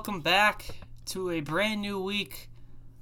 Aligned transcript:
Welcome 0.00 0.22
back 0.22 0.64
to 1.10 1.28
a 1.28 1.42
brand 1.42 1.82
new 1.82 2.00
week 2.00 2.48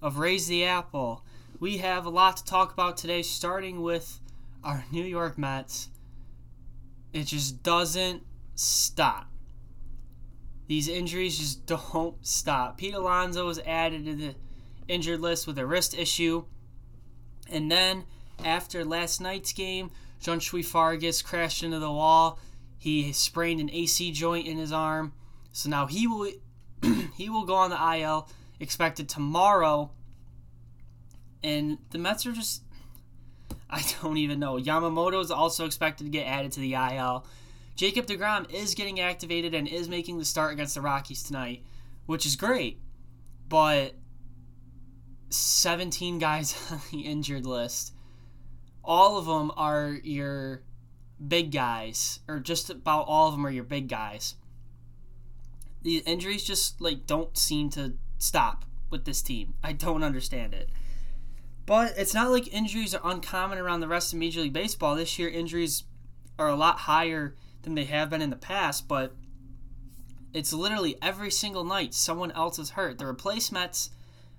of 0.03 0.19
Raise 0.19 0.49
the 0.49 0.65
Apple. 0.65 1.25
We 1.61 1.77
have 1.77 2.05
a 2.05 2.11
lot 2.11 2.39
to 2.39 2.45
talk 2.45 2.73
about 2.73 2.97
today, 2.97 3.23
starting 3.23 3.83
with 3.83 4.19
our 4.65 4.85
New 4.91 5.05
York 5.05 5.39
Mets. 5.39 5.91
It 7.13 7.29
just 7.29 7.63
doesn't 7.63 8.25
stop. 8.57 9.29
These 10.67 10.89
injuries 10.89 11.39
just 11.39 11.67
don't 11.67 12.17
stop. 12.27 12.79
Pete 12.79 12.95
Alonso 12.95 13.47
was 13.47 13.61
added 13.61 14.05
to 14.07 14.17
the 14.17 14.35
injured 14.89 15.21
list 15.21 15.47
with 15.47 15.57
a 15.57 15.65
wrist 15.65 15.97
issue. 15.97 16.47
And 17.49 17.71
then, 17.71 18.07
after 18.45 18.85
last 18.85 19.21
night's 19.21 19.53
game, 19.53 19.93
Johneshwy 20.21 20.65
Fargas 20.65 21.23
crashed 21.23 21.63
into 21.63 21.79
the 21.79 21.93
wall. 21.93 22.41
He 22.77 23.13
sprained 23.13 23.61
an 23.61 23.71
AC 23.71 24.11
joint 24.11 24.49
in 24.49 24.59
his 24.59 24.73
arm. 24.73 25.13
So 25.53 25.71
now 25.71 25.87
he 25.87 26.09
will 26.09 26.33
he 27.17 27.29
will 27.29 27.45
go 27.45 27.55
on 27.55 27.71
the 27.71 27.99
IL 28.01 28.29
expected 28.61 29.09
tomorrow. 29.09 29.91
And 31.43 31.79
the 31.91 31.99
Mets 31.99 32.27
are 32.27 32.33
just 32.33 32.63
I 33.71 33.85
don't 34.03 34.17
even 34.17 34.41
know. 34.41 34.57
Yamamoto 34.57 35.23
is 35.23 35.31
also 35.31 35.67
expected 35.67 36.05
to 36.05 36.11
get 36.11 36.27
added 36.27 36.53
to 36.53 36.61
the 36.61 36.75
IL. 36.75 37.27
Jacob 37.77 38.07
DeGrom 38.07 38.53
is 38.53 38.75
getting 38.75 38.99
activated 38.99 39.55
and 39.55 39.69
is 39.69 39.89
making 39.89 40.19
the 40.19 40.25
start 40.25 40.53
against 40.53 40.75
the 40.75 40.81
Rockies 40.81 41.23
tonight, 41.23 41.63
which 42.07 42.27
is 42.27 42.35
great. 42.35 42.81
But 43.49 43.95
17 45.31 46.19
guys 46.19 46.57
on 46.73 46.81
the 46.91 47.01
injured 47.01 47.47
list. 47.47 47.93
All 48.83 49.19
of 49.19 49.27
them 49.27 49.53
are 49.57 49.99
your 50.03 50.63
big 51.27 51.53
guys, 51.53 52.21
or 52.27 52.39
just 52.41 52.71
about 52.71 53.07
all 53.07 53.29
of 53.29 53.35
them 53.35 53.45
are 53.47 53.51
your 53.51 53.65
big 53.65 53.89
guys 53.89 54.35
the 55.83 55.99
injuries 55.99 56.45
just 56.45 56.81
like 56.81 57.07
don't 57.07 57.37
seem 57.37 57.71
to 57.71 57.95
stop 58.19 58.65
with 58.91 59.05
this 59.05 59.23
team. 59.23 59.55
I 59.63 59.73
don't 59.73 60.03
understand 60.03 60.55
it. 60.55 60.71
But 61.67 61.95
it's 61.99 62.15
not 62.15 62.31
like 62.31 62.53
injuries 62.53 62.95
are 62.95 63.01
uncommon 63.05 63.59
around 63.59 63.81
the 63.81 63.89
rest 63.89 64.13
of 64.13 64.19
Major 64.19 64.41
League 64.41 64.55
Baseball. 64.55 64.97
This 64.97 65.19
year, 65.19 65.29
injuries 65.29 65.85
are 66.39 66.49
a 66.49 66.57
lot 66.57 66.81
higher 66.81 67.35
than 67.63 67.75
they 67.75 67.85
have 67.85 68.09
been 68.09 68.23
in 68.23 68.31
the 68.31 68.37
past, 68.37 68.89
but 68.89 69.15
it's 70.33 70.53
literally 70.53 70.97
every 71.03 71.31
single 71.31 71.65
night 71.65 71.93
someone 71.93 72.33
else 72.33 72.59
is 72.59 72.71
hurt. 72.71 72.99
The 72.99 73.07
replacements 73.07 73.91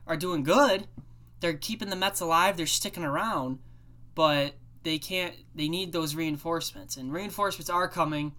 are 0.07 0.17
doing 0.17 0.43
good. 0.43 0.87
They're 1.39 1.53
keeping 1.53 1.89
the 1.89 1.95
Mets 1.95 2.19
alive. 2.19 2.57
They're 2.57 2.65
sticking 2.65 3.03
around, 3.03 3.59
but 4.15 4.55
they 4.83 4.97
can't. 4.97 5.35
They 5.53 5.69
need 5.69 5.91
those 5.91 6.15
reinforcements, 6.15 6.97
and 6.97 7.13
reinforcements 7.13 7.69
are 7.69 7.87
coming. 7.87 8.33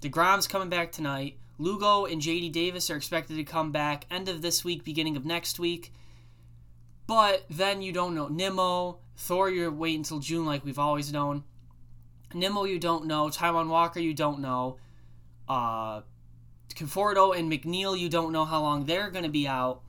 Degrom's 0.00 0.48
coming 0.48 0.70
back 0.70 0.90
tonight. 0.90 1.38
Lugo 1.62 2.06
and 2.06 2.20
JD 2.20 2.50
Davis 2.50 2.90
are 2.90 2.96
expected 2.96 3.36
to 3.36 3.44
come 3.44 3.70
back 3.70 4.06
end 4.10 4.28
of 4.28 4.42
this 4.42 4.64
week, 4.64 4.84
beginning 4.84 5.16
of 5.16 5.24
next 5.24 5.60
week. 5.60 5.92
But 7.06 7.44
then 7.48 7.82
you 7.82 7.92
don't 7.92 8.16
know. 8.16 8.26
Nimmo, 8.26 8.98
Thor, 9.16 9.48
you're 9.48 9.70
waiting 9.70 10.00
until 10.00 10.18
June 10.18 10.44
like 10.44 10.64
we've 10.64 10.78
always 10.78 11.12
known. 11.12 11.44
Nimmo, 12.34 12.64
you 12.64 12.80
don't 12.80 13.06
know. 13.06 13.28
Taijuan 13.28 13.68
Walker, 13.68 14.00
you 14.00 14.12
don't 14.12 14.40
know. 14.40 14.78
Uh, 15.48 16.00
Conforto 16.74 17.36
and 17.38 17.50
McNeil, 17.52 17.96
you 17.96 18.08
don't 18.08 18.32
know 18.32 18.44
how 18.44 18.60
long 18.60 18.86
they're 18.86 19.10
going 19.10 19.24
to 19.24 19.30
be 19.30 19.46
out. 19.46 19.82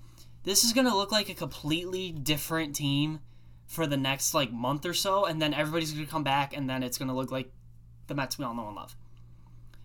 This 0.44 0.64
is 0.64 0.74
going 0.74 0.88
to 0.88 0.96
look 0.96 1.12
like 1.12 1.30
a 1.30 1.34
completely 1.34 2.12
different 2.12 2.76
team 2.76 3.20
for 3.66 3.88
the 3.88 3.98
next 3.98 4.36
like 4.36 4.52
month 4.52 4.86
or 4.86 4.94
so, 4.94 5.26
and 5.26 5.42
then 5.42 5.54
everybody's 5.56 5.92
going 5.92 6.06
to 6.06 6.12
come 6.12 6.24
back, 6.24 6.56
and 6.56 6.70
then 6.70 6.84
it's 6.84 7.00
going 7.00 7.08
to 7.08 7.16
look 7.16 7.32
like 7.32 7.52
the 8.08 8.14
Mets 8.14 8.38
we 8.38 8.46
all 8.46 8.54
know 8.54 8.68
and 8.68 8.76
love. 8.76 8.96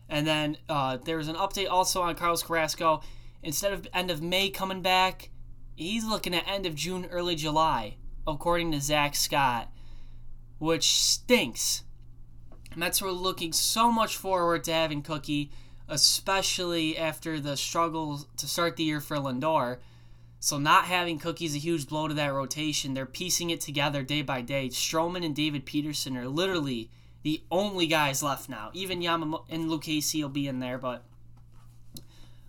And 0.08 0.26
then 0.26 0.56
uh, 0.69 0.98
there's 1.04 1.28
an 1.28 1.36
update 1.36 1.70
also 1.70 2.02
on 2.02 2.14
Carlos 2.14 2.42
Carrasco. 2.42 3.02
Instead 3.42 3.72
of 3.72 3.86
end 3.92 4.10
of 4.10 4.22
May 4.22 4.50
coming 4.50 4.82
back, 4.82 5.30
he's 5.76 6.04
looking 6.04 6.34
at 6.34 6.48
end 6.48 6.66
of 6.66 6.74
June, 6.74 7.06
early 7.10 7.36
July, 7.36 7.96
according 8.26 8.72
to 8.72 8.80
Zach 8.80 9.14
Scott, 9.14 9.70
which 10.58 10.98
stinks. 11.00 11.84
Mets 12.74 13.02
were 13.02 13.12
looking 13.12 13.52
so 13.52 13.91
much 13.91 14.16
forward 14.16 14.64
to 14.64 14.72
having 14.72 15.02
Cookie, 15.02 15.50
especially 15.88 16.97
after 16.97 17.41
the 17.41 17.56
struggle 17.56 18.24
to 18.36 18.47
start 18.47 18.76
the 18.76 18.84
year 18.84 19.00
for 19.00 19.16
Lindor. 19.16 19.78
So 20.41 20.58
not 20.58 20.84
having 20.84 21.18
Cookie 21.18 21.47
is 21.47 21.56
a 21.56 21.58
huge 21.58 21.88
blow 21.88 22.08
to 22.08 22.14
that 22.14 22.32
rotation. 22.32 22.94
They're 22.94 23.06
piecing 23.06 23.50
it 23.50 23.60
together 23.60 24.02
day 24.02 24.22
by 24.22 24.42
day. 24.42 24.68
Stroman 24.68 25.24
and 25.24 25.34
David 25.34 25.66
Peterson 25.66 26.16
are 26.16 26.28
literally 26.28 26.91
the 27.22 27.42
only 27.50 27.86
guys 27.86 28.22
left 28.22 28.48
now. 28.48 28.70
Even 28.72 29.00
Yamamoto 29.00 29.44
and 29.48 29.68
Lucchesi 29.68 30.22
will 30.22 30.28
be 30.28 30.46
in 30.46 30.60
there, 30.60 30.78
but 30.78 31.04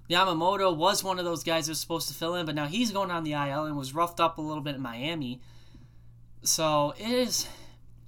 Yamamoto 0.09 0.75
was 0.75 1.03
one 1.03 1.19
of 1.19 1.25
those 1.25 1.43
guys 1.43 1.65
that 1.65 1.71
was 1.71 1.79
supposed 1.79 2.07
to 2.07 2.13
fill 2.13 2.35
in, 2.35 2.45
but 2.45 2.55
now 2.55 2.67
he's 2.67 2.91
going 2.91 3.11
on 3.11 3.23
the 3.23 3.33
IL 3.33 3.65
and 3.65 3.77
was 3.77 3.93
roughed 3.93 4.19
up 4.19 4.37
a 4.37 4.41
little 4.41 4.63
bit 4.63 4.75
in 4.75 4.81
Miami. 4.81 5.41
So 6.41 6.93
it 6.97 7.09
is, 7.09 7.47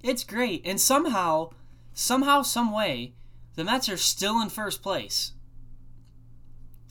it's 0.02 0.24
great, 0.24 0.62
and 0.64 0.80
somehow, 0.80 1.50
somehow, 1.94 2.42
some 2.42 2.74
way, 2.74 3.12
the 3.54 3.64
Mets 3.64 3.88
are 3.88 3.96
still 3.96 4.40
in 4.40 4.48
first 4.48 4.82
place. 4.82 5.32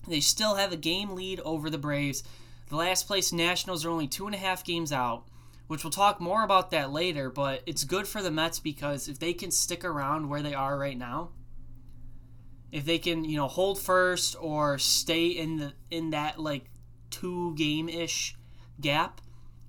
They 0.08 0.20
still 0.20 0.56
have 0.56 0.72
a 0.72 0.78
game 0.78 1.12
lead 1.16 1.40
over 1.42 1.70
the 1.70 1.78
Braves. 1.78 2.24
The 2.70 2.76
last 2.76 3.08
place 3.08 3.34
Nationals 3.34 3.84
are 3.84 3.90
only 3.90 4.08
two 4.08 4.26
and 4.26 4.36
a 4.36 4.38
half 4.38 4.64
games 4.64 4.92
out 4.92 5.26
which 5.72 5.86
we'll 5.86 5.92
talk 5.92 6.20
more 6.20 6.44
about 6.44 6.72
that 6.72 6.92
later, 6.92 7.30
but 7.30 7.64
it's 7.66 7.86
good 7.86 8.06
for 8.06 8.22
the 8.22 8.30
Mets 8.30 8.60
because 8.60 9.08
if 9.08 9.20
they 9.20 9.32
can 9.32 9.50
stick 9.50 9.86
around 9.86 10.28
where 10.28 10.42
they 10.42 10.54
are 10.54 10.78
right 10.78 10.98
now, 10.98 11.30
if 12.74 12.84
they 12.84 12.98
can, 12.98 13.24
you 13.24 13.38
know, 13.38 13.48
hold 13.48 13.80
first 13.80 14.36
or 14.42 14.78
stay 14.78 15.28
in 15.28 15.56
the 15.56 15.74
in 15.90 16.10
that 16.10 16.38
like 16.38 16.66
two 17.10 17.56
game 17.56 17.88
ish 17.88 18.36
gap 18.82 19.22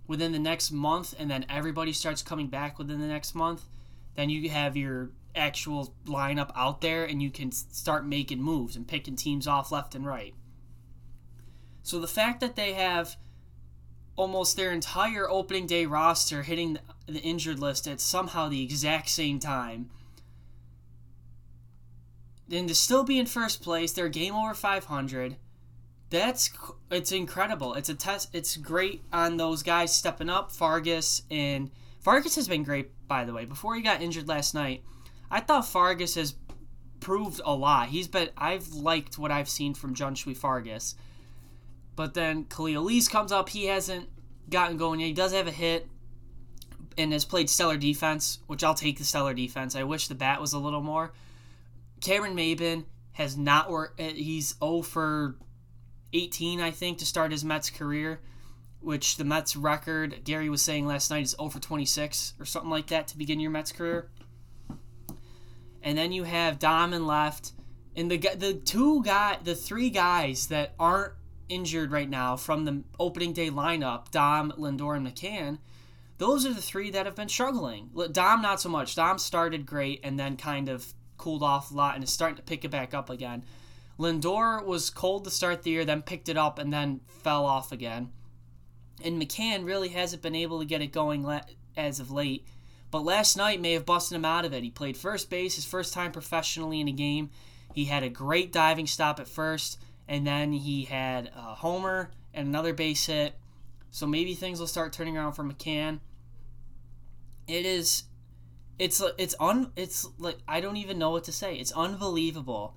within 0.08 0.32
the 0.32 0.40
next 0.40 0.72
month 0.72 1.14
and 1.20 1.30
then 1.30 1.46
everybody 1.48 1.92
starts 1.92 2.20
coming 2.20 2.48
back 2.48 2.80
within 2.80 3.00
the 3.00 3.06
next 3.06 3.32
month, 3.36 3.62
then 4.16 4.28
you 4.28 4.50
have 4.50 4.76
your 4.76 5.12
actual 5.36 5.94
lineup 6.06 6.50
out 6.56 6.80
there 6.80 7.04
and 7.04 7.22
you 7.22 7.30
can 7.30 7.52
start 7.52 8.04
making 8.04 8.42
moves 8.42 8.74
and 8.74 8.88
picking 8.88 9.14
teams 9.14 9.46
off 9.46 9.70
left 9.70 9.94
and 9.94 10.04
right. 10.04 10.34
So 11.84 12.00
the 12.00 12.08
fact 12.08 12.40
that 12.40 12.56
they 12.56 12.72
have 12.72 13.14
almost 14.16 14.56
their 14.56 14.72
entire 14.72 15.28
opening 15.28 15.66
day 15.66 15.86
roster 15.86 16.42
hitting 16.42 16.78
the 17.06 17.20
injured 17.20 17.58
list 17.58 17.86
at 17.86 18.00
somehow 18.00 18.48
the 18.48 18.62
exact 18.62 19.08
same 19.08 19.38
time. 19.38 19.90
And 22.50 22.68
to 22.68 22.74
still 22.74 23.04
be 23.04 23.18
in 23.18 23.26
first 23.26 23.62
place, 23.62 23.92
they're 23.92 24.08
game 24.08 24.34
over 24.34 24.54
500. 24.54 25.36
That's 26.10 26.50
it's 26.90 27.10
incredible. 27.10 27.72
It's 27.74 27.88
a 27.88 27.94
test. 27.94 28.28
It's 28.34 28.58
great 28.58 29.02
on 29.12 29.38
those 29.38 29.62
guys 29.62 29.96
stepping 29.96 30.28
up. 30.28 30.52
Fargas 30.52 31.22
and 31.30 31.70
Fargas 32.00 32.36
has 32.36 32.48
been 32.48 32.64
great, 32.64 32.90
by 33.08 33.24
the 33.24 33.32
way. 33.32 33.46
Before 33.46 33.74
he 33.74 33.80
got 33.80 34.02
injured 34.02 34.28
last 34.28 34.54
night, 34.54 34.82
I 35.30 35.40
thought 35.40 35.66
Fargas 35.66 36.16
has 36.16 36.34
proved 37.00 37.40
a 37.44 37.54
lot. 37.54 37.88
He's 37.88 38.08
been 38.08 38.28
I've 38.36 38.68
liked 38.74 39.18
what 39.18 39.30
I've 39.30 39.48
seen 39.48 39.72
from 39.72 39.94
Johneshwy 39.94 40.36
Fargas. 40.36 40.94
But 41.94 42.14
then 42.14 42.44
Khalil 42.44 42.82
Lees 42.82 43.08
comes 43.08 43.32
up. 43.32 43.48
He 43.50 43.66
hasn't 43.66 44.08
gotten 44.48 44.76
going 44.76 45.00
yet. 45.00 45.06
He 45.06 45.12
does 45.12 45.32
have 45.32 45.46
a 45.46 45.52
hit 45.52 45.88
and 46.96 47.12
has 47.12 47.24
played 47.24 47.48
stellar 47.48 47.76
defense, 47.76 48.38
which 48.46 48.62
I'll 48.62 48.74
take 48.74 48.98
the 48.98 49.04
stellar 49.04 49.34
defense. 49.34 49.76
I 49.76 49.84
wish 49.84 50.08
the 50.08 50.14
bat 50.14 50.40
was 50.40 50.52
a 50.52 50.58
little 50.58 50.80
more. 50.80 51.12
Cameron 52.00 52.36
Maybin 52.36 52.84
has 53.12 53.36
not 53.36 53.70
worked. 53.70 54.00
Uh, 54.00 54.04
he's 54.04 54.56
0 54.58 54.82
for 54.82 55.36
18, 56.12 56.60
I 56.60 56.70
think, 56.70 56.98
to 56.98 57.06
start 57.06 57.30
his 57.30 57.44
Mets 57.44 57.70
career, 57.70 58.20
which 58.80 59.16
the 59.16 59.24
Mets 59.24 59.56
record, 59.56 60.24
Gary 60.24 60.48
was 60.48 60.62
saying 60.62 60.86
last 60.86 61.10
night, 61.10 61.22
is 61.22 61.36
0 61.38 61.48
for 61.50 61.60
26 61.60 62.34
or 62.38 62.44
something 62.44 62.70
like 62.70 62.88
that 62.88 63.08
to 63.08 63.18
begin 63.18 63.40
your 63.40 63.50
Mets 63.50 63.72
career. 63.72 64.10
And 65.82 65.98
then 65.98 66.12
you 66.12 66.24
have 66.24 66.58
Dom 66.58 66.92
left. 67.06 67.52
And 67.94 68.10
the 68.10 68.16
the 68.16 68.54
two 68.54 69.02
guy, 69.02 69.38
the 69.42 69.54
three 69.54 69.90
guys 69.90 70.46
that 70.46 70.72
aren't 70.78 71.12
injured 71.52 71.92
right 71.92 72.08
now 72.08 72.36
from 72.36 72.64
the 72.64 72.82
opening 72.98 73.32
day 73.32 73.50
lineup, 73.50 74.10
Dom, 74.10 74.52
Lindor, 74.58 74.96
and 74.96 75.06
McCann, 75.06 75.58
those 76.18 76.46
are 76.46 76.54
the 76.54 76.62
three 76.62 76.90
that 76.90 77.06
have 77.06 77.16
been 77.16 77.28
struggling. 77.28 77.90
Dom, 78.12 78.42
not 78.42 78.60
so 78.60 78.68
much. 78.68 78.94
Dom 78.94 79.18
started 79.18 79.66
great 79.66 80.00
and 80.02 80.18
then 80.18 80.36
kind 80.36 80.68
of 80.68 80.94
cooled 81.18 81.42
off 81.42 81.70
a 81.70 81.74
lot 81.74 81.94
and 81.94 82.04
is 82.04 82.12
starting 82.12 82.36
to 82.36 82.42
pick 82.42 82.64
it 82.64 82.70
back 82.70 82.94
up 82.94 83.10
again. 83.10 83.44
Lindor 83.98 84.64
was 84.64 84.90
cold 84.90 85.24
to 85.24 85.30
start 85.30 85.62
the 85.62 85.70
year, 85.70 85.84
then 85.84 86.02
picked 86.02 86.28
it 86.28 86.36
up 86.36 86.58
and 86.58 86.72
then 86.72 87.00
fell 87.06 87.44
off 87.44 87.72
again. 87.72 88.10
And 89.04 89.20
McCann 89.20 89.64
really 89.64 89.88
hasn't 89.88 90.22
been 90.22 90.34
able 90.34 90.60
to 90.60 90.64
get 90.64 90.82
it 90.82 90.92
going 90.92 91.28
as 91.76 92.00
of 92.00 92.10
late. 92.10 92.46
But 92.90 93.04
last 93.04 93.36
night 93.36 93.60
may 93.60 93.72
have 93.72 93.86
busted 93.86 94.16
him 94.16 94.24
out 94.24 94.44
of 94.44 94.52
it. 94.52 94.62
He 94.62 94.70
played 94.70 94.96
first 94.96 95.30
base, 95.30 95.56
his 95.56 95.64
first 95.64 95.94
time 95.94 96.12
professionally 96.12 96.80
in 96.80 96.88
a 96.88 96.92
game. 96.92 97.30
He 97.74 97.86
had 97.86 98.02
a 98.02 98.08
great 98.08 98.52
diving 98.52 98.86
stop 98.86 99.18
at 99.18 99.28
first 99.28 99.78
and 100.08 100.26
then 100.26 100.52
he 100.52 100.84
had 100.84 101.30
a 101.34 101.54
homer 101.54 102.10
and 102.34 102.48
another 102.48 102.72
base 102.72 103.06
hit. 103.06 103.34
So 103.90 104.06
maybe 104.06 104.34
things 104.34 104.58
will 104.58 104.66
start 104.66 104.92
turning 104.92 105.16
around 105.16 105.32
for 105.32 105.44
McCann. 105.44 106.00
It 107.46 107.66
is, 107.66 108.04
it's 108.78 109.02
it's 109.18 109.34
un 109.38 109.72
it's 109.76 110.08
like 110.18 110.38
I 110.48 110.60
don't 110.60 110.76
even 110.76 110.98
know 110.98 111.10
what 111.10 111.24
to 111.24 111.32
say. 111.32 111.56
It's 111.56 111.72
unbelievable 111.72 112.74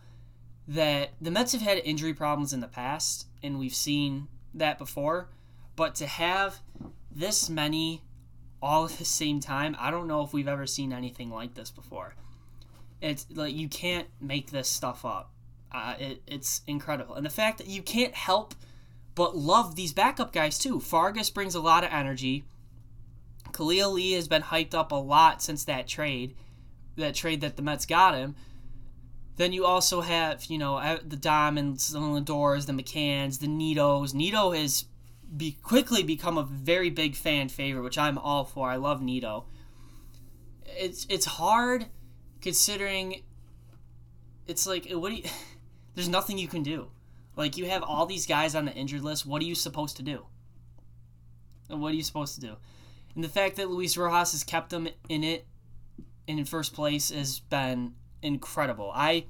that 0.67 1.11
the 1.21 1.31
Mets 1.31 1.53
have 1.53 1.61
had 1.61 1.77
injury 1.79 2.13
problems 2.13 2.51
in 2.51 2.59
the 2.59 2.67
past, 2.67 3.27
and 3.41 3.59
we've 3.59 3.75
seen 3.75 4.27
that 4.53 4.77
before. 4.77 5.29
But 5.75 5.95
to 5.95 6.07
have 6.07 6.59
this 7.11 7.49
many 7.49 8.03
all 8.61 8.85
at 8.85 8.91
the 8.91 9.05
same 9.05 9.39
time, 9.39 9.75
I 9.79 9.91
don't 9.91 10.07
know 10.07 10.23
if 10.23 10.33
we've 10.33 10.47
ever 10.47 10.65
seen 10.65 10.91
anything 10.91 11.29
like 11.29 11.53
this 11.53 11.69
before. 11.69 12.15
It's 13.01 13.25
like 13.29 13.53
you 13.53 13.69
can't 13.69 14.07
make 14.19 14.51
this 14.51 14.69
stuff 14.69 15.05
up. 15.05 15.31
Uh, 15.75 15.95
it, 15.99 16.21
it's 16.25 16.61
incredible, 16.67 17.15
and 17.15 17.25
the 17.25 17.29
fact 17.29 17.57
that 17.57 17.67
you 17.67 17.81
can't 17.81 18.15
help 18.15 18.55
but 19.15 19.35
love 19.35 19.75
these 19.75 19.93
backup 19.93 20.33
guys 20.33 20.59
too. 20.59 20.79
Fargas 20.79 21.29
brings 21.29 21.55
a 21.55 21.59
lot 21.61 21.83
of 21.83 21.91
energy. 21.91 22.43
Khalil 23.53 23.93
Lee 23.93 24.11
has 24.11 24.27
been 24.27 24.43
hyped 24.43 24.73
up 24.73 24.91
a 24.91 24.95
lot 24.95 25.41
since 25.41 25.63
that 25.63 25.87
trade, 25.87 26.35
that 26.97 27.15
trade 27.15 27.41
that 27.41 27.55
the 27.55 27.61
Mets 27.61 27.85
got 27.85 28.13
him. 28.13 28.35
Then 29.37 29.53
you 29.53 29.65
also 29.65 30.01
have, 30.01 30.45
you 30.45 30.57
know, 30.57 30.99
the 31.05 31.15
Diamonds, 31.15 31.91
the 31.91 31.99
Lindors, 31.99 32.65
the 32.65 32.73
McCanns, 32.73 33.39
the 33.39 33.47
Nidos. 33.47 34.13
Nido 34.13 34.51
has 34.51 34.85
be 35.35 35.53
quickly 35.63 36.03
become 36.03 36.37
a 36.37 36.43
very 36.43 36.89
big 36.89 37.15
fan 37.15 37.49
favorite, 37.49 37.83
which 37.83 37.97
I'm 37.97 38.17
all 38.17 38.45
for. 38.45 38.69
I 38.69 38.75
love 38.75 39.01
Nido. 39.01 39.45
It's 40.65 41.05
it's 41.09 41.25
hard 41.25 41.87
considering 42.41 43.23
it's 44.47 44.67
like 44.67 44.89
what 44.91 45.09
do 45.09 45.15
you 45.15 45.23
there's 45.95 46.09
nothing 46.09 46.37
you 46.37 46.47
can 46.47 46.63
do. 46.63 46.89
Like 47.35 47.57
you 47.57 47.65
have 47.65 47.83
all 47.83 48.05
these 48.05 48.27
guys 48.27 48.55
on 48.55 48.65
the 48.65 48.73
injured 48.73 49.01
list. 49.01 49.25
What 49.25 49.41
are 49.41 49.45
you 49.45 49.55
supposed 49.55 49.97
to 49.97 50.03
do? 50.03 50.25
What 51.67 51.91
are 51.91 51.95
you 51.95 52.03
supposed 52.03 52.35
to 52.35 52.41
do? 52.41 52.55
And 53.15 53.23
the 53.23 53.29
fact 53.29 53.55
that 53.55 53.69
Luis 53.69 53.97
Rojas 53.97 54.33
has 54.33 54.43
kept 54.43 54.69
them 54.69 54.87
in 55.09 55.23
it 55.23 55.45
in 56.27 56.43
first 56.45 56.73
place 56.73 57.09
has 57.09 57.39
been 57.39 57.93
incredible. 58.21 58.91
I 58.93 59.25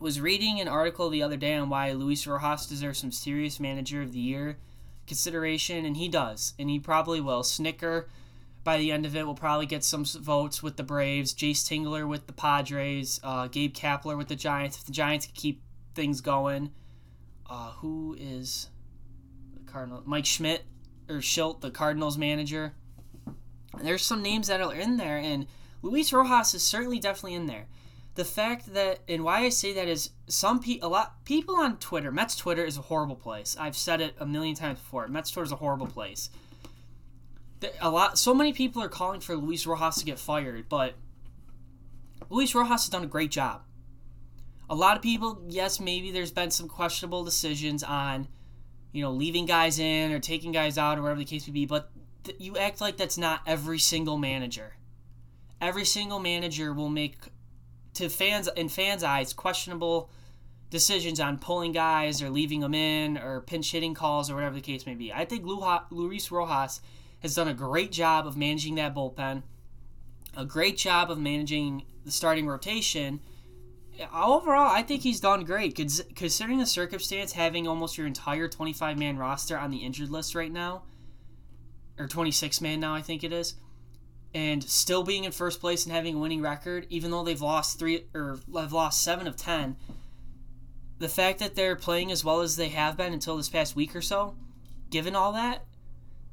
was 0.00 0.20
reading 0.20 0.60
an 0.60 0.68
article 0.68 1.10
the 1.10 1.22
other 1.22 1.36
day 1.36 1.54
on 1.54 1.68
why 1.68 1.92
Luis 1.92 2.26
Rojas 2.26 2.66
deserves 2.66 2.98
some 2.98 3.12
serious 3.12 3.58
manager 3.58 4.00
of 4.00 4.12
the 4.12 4.20
year 4.20 4.58
consideration, 5.08 5.84
and 5.84 5.96
he 5.96 6.08
does, 6.08 6.54
and 6.58 6.70
he 6.70 6.78
probably 6.78 7.20
will. 7.20 7.42
Snitker, 7.42 8.04
by 8.64 8.78
the 8.78 8.92
end 8.92 9.06
of 9.06 9.16
it, 9.16 9.24
we'll 9.24 9.34
probably 9.34 9.66
get 9.66 9.84
some 9.84 10.04
votes 10.04 10.62
with 10.62 10.76
the 10.76 10.82
Braves. 10.82 11.34
Jayce 11.34 11.64
Tingler 11.64 12.06
with 12.06 12.26
the 12.26 12.32
Padres. 12.32 13.20
Uh, 13.22 13.48
Gabe 13.48 13.74
Kapler 13.74 14.16
with 14.16 14.28
the 14.28 14.36
Giants. 14.36 14.78
If 14.78 14.84
the 14.84 14.92
Giants 14.92 15.26
can 15.26 15.34
keep 15.34 15.62
things 15.94 16.20
going, 16.20 16.70
uh, 17.48 17.72
who 17.72 18.16
is 18.18 18.68
the 19.54 19.70
Cardinal? 19.70 20.02
Mike 20.04 20.26
Schmidt 20.26 20.64
or 21.08 21.16
Shildt, 21.16 21.60
the 21.60 21.70
Cardinals 21.70 22.18
manager. 22.18 22.74
There's 23.82 24.04
some 24.04 24.22
names 24.22 24.48
that 24.48 24.60
are 24.60 24.74
in 24.74 24.96
there, 24.96 25.18
and 25.18 25.46
Luis 25.82 26.12
Rojas 26.12 26.54
is 26.54 26.62
certainly 26.62 26.98
definitely 26.98 27.34
in 27.34 27.46
there 27.46 27.68
the 28.18 28.24
fact 28.24 28.74
that 28.74 28.98
and 29.08 29.22
why 29.22 29.44
I 29.44 29.48
say 29.48 29.72
that 29.74 29.86
is 29.86 30.10
some 30.26 30.60
pe- 30.60 30.80
a 30.80 30.88
lot 30.88 31.24
people 31.24 31.54
on 31.54 31.76
Twitter, 31.78 32.10
Mets 32.10 32.34
Twitter 32.34 32.64
is 32.64 32.76
a 32.76 32.82
horrible 32.82 33.14
place. 33.14 33.56
I've 33.58 33.76
said 33.76 34.00
it 34.00 34.16
a 34.18 34.26
million 34.26 34.56
times 34.56 34.80
before. 34.80 35.06
Mets 35.06 35.30
Twitter 35.30 35.44
is 35.44 35.52
a 35.52 35.56
horrible 35.56 35.86
place. 35.86 36.28
A 37.80 37.90
lot, 37.90 38.18
so 38.18 38.34
many 38.34 38.52
people 38.52 38.82
are 38.82 38.88
calling 38.88 39.20
for 39.20 39.34
Luis 39.34 39.66
Rojas 39.66 39.96
to 39.96 40.04
get 40.04 40.18
fired, 40.18 40.68
but 40.68 40.94
Luis 42.30 42.54
Rojas 42.54 42.70
has 42.70 42.88
done 42.88 43.04
a 43.04 43.08
great 43.08 43.30
job. 43.30 43.62
A 44.70 44.74
lot 44.74 44.96
of 44.96 45.02
people, 45.02 45.42
yes, 45.48 45.80
maybe 45.80 46.10
there's 46.10 46.30
been 46.30 46.50
some 46.50 46.68
questionable 46.68 47.24
decisions 47.24 47.82
on, 47.82 48.28
you 48.92 49.02
know, 49.02 49.10
leaving 49.10 49.46
guys 49.46 49.78
in 49.78 50.12
or 50.12 50.18
taking 50.18 50.52
guys 50.52 50.78
out 50.78 50.98
or 50.98 51.02
whatever 51.02 51.20
the 51.20 51.24
case 51.24 51.46
may 51.46 51.52
be, 51.52 51.66
but 51.66 51.90
th- 52.24 52.38
you 52.38 52.56
act 52.56 52.80
like 52.80 52.96
that's 52.96 53.18
not 53.18 53.40
every 53.46 53.78
single 53.78 54.18
manager. 54.18 54.74
Every 55.60 55.84
single 55.84 56.20
manager 56.20 56.72
will 56.72 56.90
make 56.90 57.16
to 57.94 58.08
fans 58.08 58.48
in 58.56 58.68
fans' 58.68 59.02
eyes 59.02 59.32
questionable 59.32 60.10
decisions 60.70 61.18
on 61.18 61.38
pulling 61.38 61.72
guys 61.72 62.22
or 62.22 62.30
leaving 62.30 62.60
them 62.60 62.74
in 62.74 63.18
or 63.18 63.40
pinch 63.40 63.72
hitting 63.72 63.94
calls 63.94 64.30
or 64.30 64.34
whatever 64.34 64.54
the 64.54 64.60
case 64.60 64.86
may 64.86 64.94
be. 64.94 65.12
I 65.12 65.24
think 65.24 65.44
Luis 65.44 66.30
Rojas 66.30 66.80
has 67.20 67.34
done 67.34 67.48
a 67.48 67.54
great 67.54 67.92
job 67.92 68.26
of 68.26 68.36
managing 68.36 68.76
that 68.76 68.94
bullpen, 68.94 69.42
a 70.36 70.44
great 70.44 70.76
job 70.76 71.10
of 71.10 71.18
managing 71.18 71.82
the 72.04 72.12
starting 72.12 72.46
rotation. 72.46 73.20
Overall, 74.14 74.70
I 74.70 74.82
think 74.82 75.02
he's 75.02 75.20
done 75.20 75.44
great 75.44 75.74
considering 76.14 76.58
the 76.58 76.66
circumstance 76.66 77.32
having 77.32 77.66
almost 77.66 77.98
your 77.98 78.06
entire 78.06 78.48
25 78.48 78.96
man 78.96 79.16
roster 79.16 79.58
on 79.58 79.70
the 79.70 79.78
injured 79.78 80.10
list 80.10 80.34
right 80.34 80.52
now, 80.52 80.82
or 81.98 82.06
26 82.06 82.60
man 82.60 82.78
now, 82.80 82.94
I 82.94 83.02
think 83.02 83.24
it 83.24 83.32
is 83.32 83.54
and 84.34 84.62
still 84.62 85.02
being 85.02 85.24
in 85.24 85.32
first 85.32 85.60
place 85.60 85.84
and 85.86 85.94
having 85.94 86.14
a 86.14 86.18
winning 86.18 86.42
record, 86.42 86.86
even 86.90 87.10
though 87.10 87.24
they've 87.24 87.40
lost 87.40 87.78
three 87.78 88.04
or 88.14 88.38
have 88.54 88.72
lost 88.72 89.02
seven 89.02 89.26
of 89.26 89.36
ten, 89.36 89.76
the 90.98 91.08
fact 91.08 91.38
that 91.38 91.54
they're 91.54 91.76
playing 91.76 92.12
as 92.12 92.24
well 92.24 92.40
as 92.40 92.56
they 92.56 92.68
have 92.68 92.96
been 92.96 93.12
until 93.12 93.36
this 93.36 93.48
past 93.48 93.74
week 93.74 93.96
or 93.96 94.02
so, 94.02 94.36
given 94.90 95.16
all 95.16 95.32
that, 95.32 95.64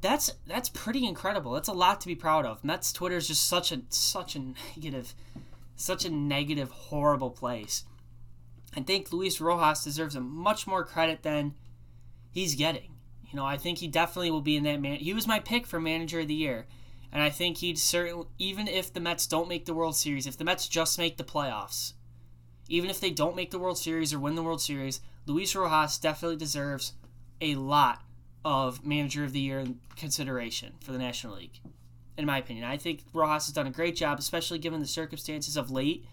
that's 0.06 0.30
that's 0.46 0.68
pretty 0.68 1.06
incredible. 1.06 1.52
That's 1.52 1.68
a 1.68 1.72
lot 1.72 2.00
to 2.00 2.06
be 2.06 2.14
proud 2.14 2.44
of. 2.44 2.64
Mets 2.64 2.92
Twitter 2.92 3.16
is 3.16 3.28
just 3.28 3.46
such 3.46 3.72
a 3.72 3.82
such 3.88 4.36
a 4.36 4.40
negative, 4.76 5.14
such 5.74 6.04
a 6.04 6.10
negative, 6.10 6.70
horrible 6.70 7.30
place. 7.30 7.84
I 8.76 8.80
think 8.80 9.12
Luis 9.12 9.40
Rojas 9.40 9.84
deserves 9.84 10.14
a 10.14 10.20
much 10.20 10.66
more 10.66 10.84
credit 10.84 11.22
than 11.22 11.54
he's 12.30 12.54
getting. 12.54 12.94
You 13.30 13.36
know, 13.36 13.46
I 13.46 13.56
think 13.56 13.78
he 13.78 13.88
definitely 13.88 14.30
will 14.30 14.42
be 14.42 14.56
in 14.56 14.64
that 14.64 14.80
man. 14.80 14.96
He 14.96 15.14
was 15.14 15.26
my 15.26 15.40
pick 15.40 15.66
for 15.66 15.80
manager 15.80 16.20
of 16.20 16.28
the 16.28 16.34
year. 16.34 16.66
And 17.12 17.22
I 17.22 17.30
think 17.30 17.58
he'd 17.58 17.78
certainly, 17.78 18.26
even 18.38 18.68
if 18.68 18.92
the 18.92 19.00
Mets 19.00 19.26
don't 19.26 19.48
make 19.48 19.64
the 19.64 19.74
World 19.74 19.96
Series, 19.96 20.26
if 20.26 20.36
the 20.36 20.44
Mets 20.44 20.68
just 20.68 20.98
make 20.98 21.16
the 21.16 21.24
playoffs, 21.24 21.94
even 22.68 22.90
if 22.90 23.00
they 23.00 23.10
don't 23.10 23.36
make 23.36 23.50
the 23.50 23.58
World 23.58 23.78
Series 23.78 24.12
or 24.12 24.18
win 24.18 24.34
the 24.34 24.42
World 24.42 24.60
Series, 24.60 25.00
Luis 25.24 25.54
Rojas 25.54 25.98
definitely 25.98 26.36
deserves 26.36 26.92
a 27.40 27.54
lot 27.54 28.02
of 28.46 28.86
Manager 28.86 29.24
of 29.24 29.32
the 29.32 29.40
Year 29.40 29.66
consideration 29.96 30.74
for 30.80 30.92
the 30.92 30.98
National 30.98 31.34
League. 31.34 31.58
In 32.16 32.24
my 32.26 32.38
opinion, 32.38 32.64
I 32.64 32.76
think 32.76 33.02
Rojas 33.12 33.46
has 33.46 33.52
done 33.52 33.66
a 33.66 33.72
great 33.72 33.96
job, 33.96 34.20
especially 34.20 34.60
given 34.60 34.78
the 34.78 34.86
circumstances 34.86 35.56
of 35.56 35.68
late. 35.68 36.06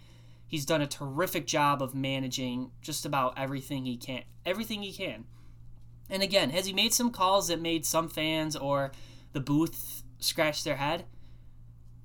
He's 0.48 0.66
done 0.66 0.82
a 0.82 0.88
terrific 0.88 1.46
job 1.46 1.84
of 1.84 1.94
managing 1.94 2.72
just 2.82 3.06
about 3.06 3.38
everything 3.38 3.86
he 3.86 3.98
can. 3.98 4.24
Everything 4.48 4.82
he 4.82 4.92
can. 4.92 5.25
And 6.10 6.24
again, 6.24 6.50
has 6.50 6.66
he 6.66 6.74
made 6.74 6.92
some 6.92 7.12
calls 7.12 7.50
that 7.50 7.62
made 7.62 7.86
some 7.86 8.10
fans 8.10 8.56
or 8.56 8.94
the 9.34 9.40
booth 9.40 10.02
scratch 10.18 10.63
their 10.63 10.78
head? 10.78 11.06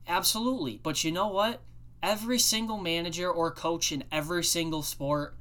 Absolutely. 0.06 0.78
But 0.82 1.04
you 1.04 1.10
know 1.10 1.28
what? 1.28 1.62
Every 2.02 2.38
single 2.38 2.76
manager 2.76 3.30
or 3.30 3.50
coach 3.50 3.92
in 3.92 4.04
every 4.12 4.44
single 4.44 4.82
sport 4.82 5.38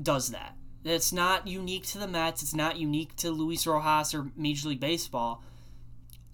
does 0.00 0.30
that. 0.30 0.56
It's 0.86 1.12
not 1.12 1.46
unique 1.46 1.86
to 1.88 1.98
the 1.98 2.06
Mets. 2.06 2.42
It's 2.42 2.54
not 2.54 2.76
unique 2.76 3.16
to 3.16 3.30
Luis 3.30 3.66
Rojas 3.66 4.14
or 4.14 4.30
Major 4.36 4.68
League 4.68 4.80
Baseball. 4.80 5.42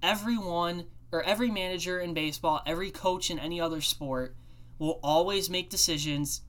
Everyone 0.02 0.86
or 1.10 1.22
every 1.22 1.50
manager 1.50 2.00
in 2.00 2.14
baseball, 2.14 2.62
every 2.66 2.90
coach 2.90 3.30
in 3.30 3.38
any 3.38 3.60
other 3.60 3.80
sport 3.80 4.36
will 4.78 4.98
always 5.02 5.50
make 5.50 5.70
decisions 5.70 6.42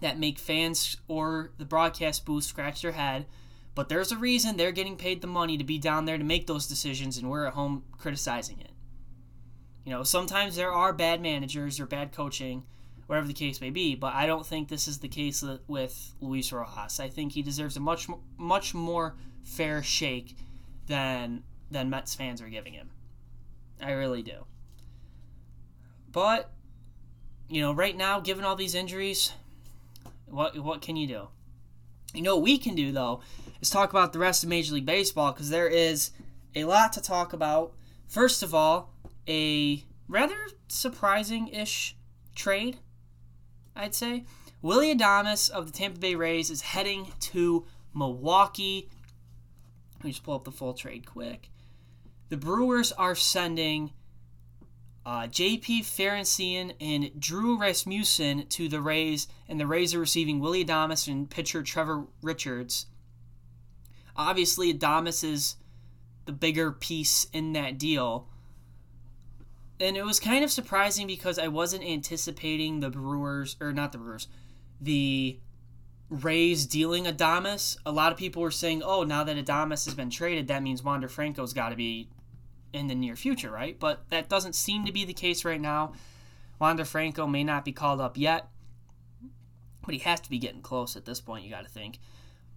that 0.00 0.18
make 0.18 0.38
fans 0.38 0.96
or 1.08 1.52
the 1.58 1.64
broadcast 1.64 2.24
booth 2.24 2.44
scratch 2.44 2.82
their 2.82 2.92
head 2.92 3.26
but 3.74 3.88
there's 3.88 4.12
a 4.12 4.16
reason 4.16 4.56
they're 4.56 4.72
getting 4.72 4.96
paid 4.96 5.20
the 5.20 5.26
money 5.26 5.58
to 5.58 5.64
be 5.64 5.78
down 5.78 6.04
there 6.04 6.18
to 6.18 6.24
make 6.24 6.46
those 6.46 6.66
decisions, 6.66 7.18
and 7.18 7.28
we're 7.28 7.46
at 7.46 7.54
home 7.54 7.84
criticizing 7.98 8.60
it. 8.60 8.70
You 9.84 9.92
know, 9.92 10.02
sometimes 10.02 10.56
there 10.56 10.72
are 10.72 10.92
bad 10.92 11.20
managers 11.20 11.80
or 11.80 11.86
bad 11.86 12.12
coaching, 12.12 12.64
whatever 13.06 13.26
the 13.26 13.34
case 13.34 13.60
may 13.60 13.70
be, 13.70 13.94
but 13.94 14.14
I 14.14 14.26
don't 14.26 14.46
think 14.46 14.68
this 14.68 14.88
is 14.88 14.98
the 14.98 15.08
case 15.08 15.44
with 15.66 16.14
Luis 16.20 16.52
Rojas. 16.52 17.00
I 17.00 17.08
think 17.08 17.32
he 17.32 17.42
deserves 17.42 17.76
a 17.76 17.80
much 17.80 18.08
much 18.38 18.74
more 18.74 19.14
fair 19.42 19.82
shake 19.82 20.36
than 20.86 21.42
than 21.70 21.90
Mets 21.90 22.14
fans 22.14 22.40
are 22.40 22.48
giving 22.48 22.72
him. 22.72 22.90
I 23.80 23.92
really 23.92 24.22
do. 24.22 24.46
But 26.10 26.50
you 27.48 27.60
know, 27.60 27.72
right 27.72 27.96
now, 27.96 28.20
given 28.20 28.44
all 28.44 28.56
these 28.56 28.74
injuries, 28.74 29.32
what 30.26 30.58
what 30.58 30.80
can 30.80 30.96
you 30.96 31.06
do? 31.06 31.28
You 32.14 32.22
know 32.22 32.36
what 32.36 32.44
we 32.44 32.58
can 32.58 32.74
do 32.74 32.92
though 32.92 33.20
is 33.60 33.70
talk 33.70 33.90
about 33.90 34.12
the 34.12 34.18
rest 34.18 34.42
of 34.42 34.48
Major 34.48 34.74
League 34.74 34.86
Baseball 34.86 35.32
because 35.32 35.50
there 35.50 35.68
is 35.68 36.10
a 36.54 36.64
lot 36.64 36.92
to 36.94 37.00
talk 37.00 37.32
about. 37.32 37.72
First 38.06 38.42
of 38.42 38.54
all, 38.54 38.90
a 39.26 39.82
rather 40.08 40.36
surprising 40.68 41.48
ish 41.48 41.96
trade, 42.34 42.78
I'd 43.76 43.94
say. 43.94 44.24
Willie 44.62 44.94
Adames 44.94 45.50
of 45.50 45.66
the 45.66 45.72
Tampa 45.72 45.98
Bay 46.00 46.14
Rays 46.14 46.50
is 46.50 46.62
heading 46.62 47.12
to 47.20 47.66
Milwaukee. 47.92 48.88
Let 49.96 50.04
me 50.04 50.10
just 50.10 50.22
pull 50.22 50.36
up 50.36 50.44
the 50.44 50.50
full 50.50 50.74
trade 50.74 51.06
quick. 51.06 51.50
The 52.30 52.36
Brewers 52.36 52.92
are 52.92 53.14
sending 53.14 53.92
uh, 55.06 55.22
JP 55.22 55.80
Feyereisen 55.80 56.74
and 56.80 57.20
Drew 57.20 57.58
Rasmussen 57.58 58.46
to 58.48 58.68
the 58.68 58.80
Rays, 58.80 59.28
and 59.48 59.60
the 59.60 59.66
Rays 59.66 59.94
are 59.94 60.00
receiving 60.00 60.40
Willie 60.40 60.64
Adames 60.64 61.06
and 61.06 61.28
pitcher 61.28 61.62
Trevor 61.62 62.04
Richards. 62.22 62.86
Obviously, 64.16 64.72
Adames 64.72 65.22
is 65.22 65.56
the 66.24 66.32
bigger 66.32 66.72
piece 66.72 67.26
in 67.32 67.52
that 67.52 67.78
deal. 67.78 68.28
And 69.80 69.96
it 69.96 70.04
was 70.04 70.20
kind 70.20 70.44
of 70.44 70.50
surprising 70.50 71.06
because 71.06 71.38
I 71.38 71.48
wasn't 71.48 71.84
anticipating 71.84 72.80
the 72.80 72.90
Brewers, 72.90 73.56
or 73.60 73.72
not 73.72 73.92
the 73.92 73.98
Brewers, 73.98 74.28
the 74.80 75.38
Rays 76.10 76.66
dealing 76.66 77.04
Adames, 77.04 77.76
a 77.84 77.90
lot 77.90 78.12
of 78.12 78.18
people 78.18 78.42
were 78.42 78.50
saying, 78.50 78.82
oh, 78.84 79.02
now 79.02 79.24
that 79.24 79.36
Adames 79.36 79.84
has 79.84 79.94
been 79.94 80.10
traded, 80.10 80.48
that 80.48 80.62
means 80.62 80.82
Wander 80.82 81.08
Franco's 81.08 81.52
got 81.52 81.70
to 81.70 81.76
be 81.76 82.08
in 82.72 82.86
the 82.86 82.94
near 82.94 83.16
future, 83.16 83.50
right? 83.50 83.78
But 83.78 84.04
that 84.10 84.28
doesn't 84.28 84.54
seem 84.54 84.84
to 84.84 84.92
be 84.92 85.04
the 85.04 85.12
case 85.12 85.44
right 85.44 85.60
now. 85.60 85.92
Wander 86.58 86.84
Franco 86.84 87.26
may 87.26 87.42
not 87.42 87.64
be 87.64 87.72
called 87.72 88.00
up 88.00 88.16
yet, 88.16 88.48
but 89.84 89.94
he 89.94 90.00
has 90.00 90.20
to 90.20 90.30
be 90.30 90.38
getting 90.38 90.62
close 90.62 90.96
at 90.96 91.04
this 91.04 91.20
point, 91.20 91.44
you 91.44 91.50
got 91.50 91.64
to 91.64 91.70
think. 91.70 91.98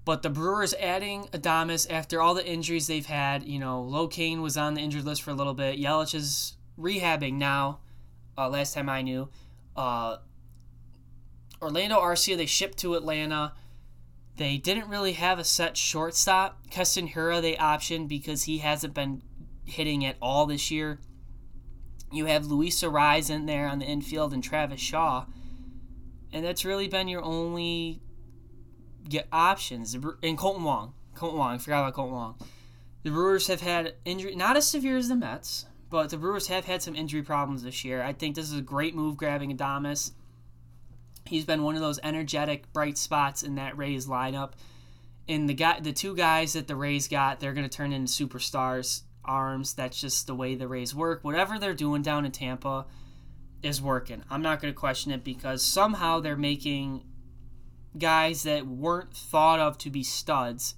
But 0.05 0.21
the 0.21 0.29
Brewers 0.29 0.74
adding 0.75 1.25
Adames 1.33 1.89
after 1.89 2.21
all 2.21 2.33
the 2.33 2.45
injuries 2.45 2.88
they've 2.88 3.05
had, 3.05 3.43
you 3.43 3.59
know, 3.59 3.86
Locane 3.89 4.41
was 4.41 4.55
on 4.55 4.74
the 4.74 4.81
injured 4.81 5.03
list 5.05 5.21
for 5.21 5.31
a 5.31 5.36
little 5.36 5.53
bit. 5.53 5.79
Yelich 5.79 6.15
is 6.15 6.55
rehabbing 6.79 7.34
now, 7.34 7.79
uh, 8.38 8.50
last 8.50 8.74
time 8.74 8.89
I 8.89 9.01
knew. 9.01 9.29
Uh, 9.75 10.17
Orlando 11.62 12.00
Arcia, 12.00 12.38
they 12.38 12.46
shipped 12.46 12.77
to 12.79 12.96
Atlanta. 12.96 13.53
They 14.36 14.57
didn't 14.57 14.89
really 14.89 15.13
have 15.13 15.39
a 15.39 15.43
set 15.43 15.75
shortstop. 15.75 16.69
Keston 16.69 17.10
Hiura, 17.10 17.41
they 17.41 17.55
optioned 17.55 18.07
because 18.07 18.43
he 18.43 18.60
hasn't 18.60 18.93
been 18.93 19.24
hitting 19.65 20.05
at 20.05 20.17
all 20.22 20.46
this 20.46 20.69
year. 20.69 21.00
You 22.12 22.25
have 22.25 22.46
Luis 22.46 22.81
Arraez 22.81 23.29
in 23.29 23.48
there 23.48 23.67
on 23.67 23.79
the 23.79 23.86
infield 23.86 24.34
and 24.34 24.43
Travis 24.43 24.79
Shaw. 24.79 25.25
And 26.31 26.46
that's 26.46 26.63
really 26.63 26.88
been 26.88 27.07
your 27.07 27.24
only 27.24 28.01
get 29.10 29.27
options. 29.31 29.93
And 29.93 30.03
Kolten 30.38 30.62
Wong. 30.62 30.93
Kolten 31.15 31.38
Wong. 31.38 31.55
I 31.55 31.57
forgot 31.57 31.88
about 31.88 31.96
Kolten 31.96 32.12
Wong. 32.12 32.36
The 33.03 33.12
Brewers 33.12 33.48
have 33.48 33.62
had 33.62 33.96
injury, 34.05 34.36
not 34.36 34.57
as 34.57 34.67
severe 34.67 34.98
as 34.98 35.07
the 35.07 35.15
Mets, 35.15 35.65
but 35.89 36.10
the 36.10 36.17
Brewers 36.17 36.48
have 36.48 36.65
had 36.65 36.82
some 36.82 36.96
injury 36.96 37.22
problems 37.22 37.63
this 37.63 37.84
year. 37.86 38.01
I 38.01 38.13
think 38.13 38.36
this 38.36 38.51
is 38.51 38.58
a 38.58 38.63
great 38.63 38.96
move 38.96 39.17
grabbing 39.17 39.56
Adames. 39.56 40.12
He's 41.25 41.46
been 41.46 41.63
one 41.63 41.75
of 41.75 41.82
those 41.82 42.00
energetic, 42.03 42.72
bright 42.74 42.98
spots 42.98 43.44
in 43.44 43.56
that 43.56 43.77
Rays 43.77 44.08
lineup. 44.08 44.53
And 45.27 45.50
the 45.50 45.53
guy, 45.53 45.79
the 45.79 45.91
two 45.91 46.15
guys 46.15 46.53
that 46.53 46.67
the 46.67 46.75
Rays 46.75 47.08
got, 47.08 47.39
they're 47.39 47.53
going 47.53 47.67
to 47.67 47.75
turn 47.75 47.91
into 47.91 48.12
superstars. 48.12 49.01
Arms. 49.27 49.74
That's 49.74 50.00
just 50.00 50.25
the 50.25 50.36
way 50.36 50.56
the 50.56 50.67
Rays 50.67 50.96
work. 50.96 51.24
Whatever 51.24 51.60
they're 51.60 51.74
doing 51.74 52.01
down 52.01 52.25
in 52.25 52.32
Tampa 52.32 52.86
is 53.62 53.82
working. 53.82 54.24
I'm 54.29 54.41
not 54.41 54.62
going 54.62 54.74
to 54.74 54.79
question 54.79 55.12
it 55.12 55.24
because 55.24 55.63
somehow 55.63 56.20
they're 56.20 56.38
making 56.38 57.03
guys 57.98 58.44
that 58.44 58.65
weren't 58.67 59.15
thought 59.15 59.60
of 59.60 59.77
to 59.79 59.89
be 59.89 60.03
studs 60.03 60.75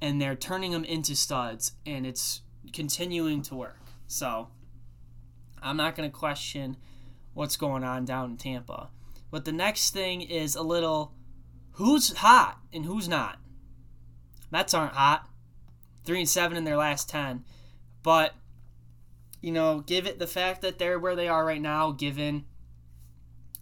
and 0.00 0.20
they're 0.20 0.36
turning 0.36 0.72
them 0.72 0.84
into 0.84 1.14
studs 1.16 1.72
and 1.84 2.06
it's 2.06 2.42
continuing 2.72 3.42
to 3.42 3.54
work. 3.54 3.76
So 4.06 4.48
I'm 5.62 5.76
not 5.76 5.96
going 5.96 6.10
to 6.10 6.16
question 6.16 6.76
what's 7.32 7.56
going 7.56 7.84
on 7.84 8.04
down 8.04 8.30
in 8.30 8.36
Tampa. 8.36 8.90
But 9.30 9.44
the 9.44 9.52
next 9.52 9.92
thing 9.92 10.20
is 10.22 10.54
a 10.54 10.62
little 10.62 11.12
who's 11.72 12.12
hot 12.18 12.58
and 12.72 12.84
who's 12.84 13.08
not. 13.08 13.38
Mets 14.50 14.74
aren't 14.74 14.92
hot. 14.92 15.28
Three 16.04 16.20
and 16.20 16.28
seven 16.28 16.56
in 16.56 16.64
their 16.64 16.76
last 16.76 17.08
ten. 17.08 17.44
But, 18.02 18.34
you 19.40 19.50
know, 19.50 19.80
give 19.80 20.06
it 20.06 20.18
the 20.18 20.26
fact 20.26 20.60
that 20.62 20.78
they're 20.78 20.98
where 20.98 21.16
they 21.16 21.26
are 21.26 21.44
right 21.44 21.60
now, 21.60 21.90
given 21.90 22.44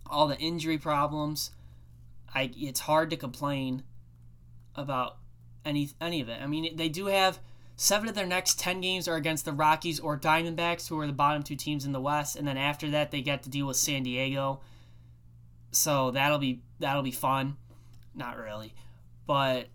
all 0.07 0.27
the 0.27 0.39
injury 0.39 0.77
problems, 0.77 1.53
I 2.35 2.51
it's 2.57 2.81
hard 2.81 3.09
to 3.11 3.17
complain 3.17 3.85
about 4.75 5.17
any 5.65 5.91
any 6.01 6.21
of 6.21 6.29
it. 6.29 6.43
I 6.43 6.47
mean, 6.47 6.77
they 6.77 6.89
do 6.89 7.07
have 7.07 7.39
seven 7.77 8.09
of 8.09 8.15
their 8.15 8.27
next 8.27 8.59
ten 8.59 8.81
games 8.81 9.09
are 9.09 9.17
against 9.17 9.45
the 9.45 9.53
Rockies 9.53 10.01
or 10.01 10.19
Diamondbacks, 10.19 10.89
who 10.89 10.99
are 11.01 11.07
the 11.07 11.13
bottom 11.13 11.43
two 11.43 11.57
teams 11.57 11.85
in 11.85 11.93
the 11.93 12.01
West, 12.01 12.37
and 12.37 12.47
then 12.47 12.57
after 12.57 12.91
that 12.91 13.11
they 13.11 13.21
get 13.21 13.43
to 13.43 13.51
deal 13.51 13.67
with 13.67 13.77
San 13.77 14.03
Diego, 14.03 14.61
so 15.71 16.11
that'll 16.11 16.39
be 16.39 16.63
that'll 16.79 17.03
be 17.03 17.11
fun. 17.11 17.57
Not 18.15 18.37
really, 18.37 18.75
but 19.27 19.69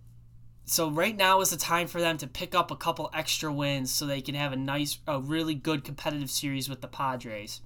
so 0.69 0.89
right 0.89 1.15
now 1.15 1.39
is 1.39 1.51
the 1.51 1.57
time 1.57 1.87
for 1.87 2.01
them 2.01 2.17
to 2.17 2.27
pick 2.27 2.53
up 2.53 2.71
a 2.71 2.75
couple 2.75 3.09
extra 3.13 3.51
wins 3.51 3.89
so 3.89 4.05
they 4.05 4.19
can 4.19 4.35
have 4.35 4.51
a 4.51 4.57
nice, 4.57 4.99
a 5.07 5.19
really 5.19 5.55
good 5.55 5.85
competitive 5.85 6.29
series 6.29 6.67
with 6.67 6.81
the 6.81 6.89
Padres, 6.89 7.61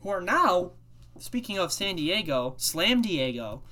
who 0.00 0.10
are 0.10 0.20
now, 0.20 0.70
speaking 1.18 1.58
of 1.58 1.72
San 1.72 1.96
Diego, 1.96 2.54
Slam 2.56 3.02
Diego, 3.02 3.62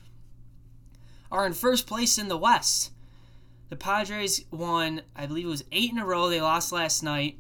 are 1.30 1.47
in 1.47 1.52
first 1.52 1.87
place 1.87 2.18
in 2.18 2.26
the 2.26 2.37
West. 2.37 2.90
The 3.69 3.77
Padres 3.77 4.45
won, 4.51 5.03
I 5.15 5.27
believe 5.27 5.47
it 5.47 5.51
was 5.51 5.65
eight 5.73 5.93
in 5.93 5.99
a 5.99 6.07
row. 6.07 6.29
They 6.29 6.41
lost 6.41 6.73
last 6.73 7.03
night 7.03 7.39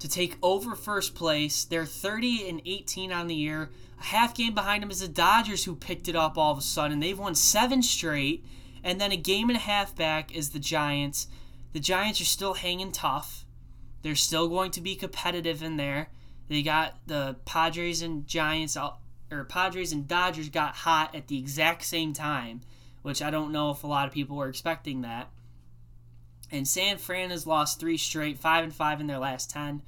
to 0.00 0.08
take 0.08 0.36
over 0.42 0.74
first 0.74 1.14
place. 1.14 1.64
They're 1.64 1.86
30 1.86 2.48
and 2.48 2.62
18 2.64 3.12
on 3.12 3.28
the 3.28 3.34
year. 3.34 3.70
A 4.00 4.04
half 4.04 4.34
game 4.34 4.54
behind 4.54 4.82
them 4.82 4.90
is 4.90 5.00
the 5.00 5.08
Dodgers, 5.08 5.64
who 5.64 5.74
picked 5.74 6.08
it 6.08 6.16
up 6.16 6.36
all 6.36 6.52
of 6.52 6.58
a 6.58 6.62
sudden. 6.62 7.00
They've 7.00 7.18
won 7.18 7.34
seven 7.34 7.82
straight, 7.82 8.44
and 8.82 9.00
then 9.00 9.12
a 9.12 9.16
game 9.16 9.50
and 9.50 9.56
a 9.56 9.60
half 9.60 9.94
back 9.94 10.34
is 10.34 10.50
the 10.50 10.58
Giants. 10.58 11.28
The 11.72 11.80
Giants 11.80 12.20
are 12.20 12.24
still 12.24 12.54
hanging 12.54 12.92
tough. 12.92 13.44
They're 14.02 14.14
still 14.14 14.48
going 14.48 14.70
to 14.72 14.80
be 14.80 14.94
competitive 14.94 15.62
in 15.62 15.76
there. 15.76 16.08
They 16.48 16.62
got 16.62 16.96
the 17.06 17.36
Padres 17.44 18.02
and 18.02 18.26
Giants, 18.26 18.76
or 19.30 19.44
Padres 19.44 19.92
and 19.92 20.08
Dodgers 20.08 20.48
got 20.48 20.74
hot 20.74 21.14
at 21.14 21.28
the 21.28 21.38
exact 21.38 21.84
same 21.84 22.12
time, 22.12 22.62
which 23.02 23.20
I 23.20 23.30
don't 23.30 23.52
know 23.52 23.70
if 23.70 23.84
a 23.84 23.88
lot 23.88 24.06
of 24.06 24.14
people 24.14 24.36
were 24.36 24.48
expecting 24.48 25.02
that. 25.02 25.30
And 26.50 26.66
San 26.66 26.98
Fran 26.98 27.30
has 27.30 27.46
lost 27.46 27.78
three 27.78 27.98
straight, 27.98 28.38
five 28.38 28.64
and 28.64 28.74
five 28.74 29.00
in 29.00 29.06
their 29.06 29.18
last 29.18 29.50
ten. 29.50 29.82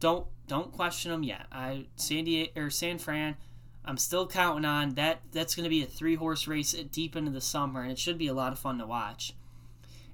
Don't 0.00 0.26
don't 0.46 0.72
question 0.72 1.10
them 1.10 1.22
yet. 1.22 1.46
I 1.52 1.86
San 1.96 2.24
Diego 2.24 2.50
or 2.60 2.70
San 2.70 2.98
Fran, 2.98 3.36
I'm 3.84 3.98
still 3.98 4.26
counting 4.26 4.64
on 4.64 4.94
that. 4.94 5.20
That's 5.32 5.54
going 5.54 5.64
to 5.64 5.70
be 5.70 5.82
a 5.82 5.86
three 5.86 6.14
horse 6.14 6.46
race 6.46 6.72
deep 6.72 7.16
into 7.16 7.30
the 7.30 7.40
summer, 7.40 7.82
and 7.82 7.90
it 7.90 7.98
should 7.98 8.18
be 8.18 8.28
a 8.28 8.34
lot 8.34 8.52
of 8.52 8.58
fun 8.58 8.78
to 8.78 8.86
watch. 8.86 9.34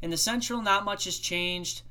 In 0.01 0.11
the 0.11 0.17
Central, 0.17 0.63
not 0.63 0.85
much 0.85 1.05
has 1.05 1.19
changed. 1.19 1.83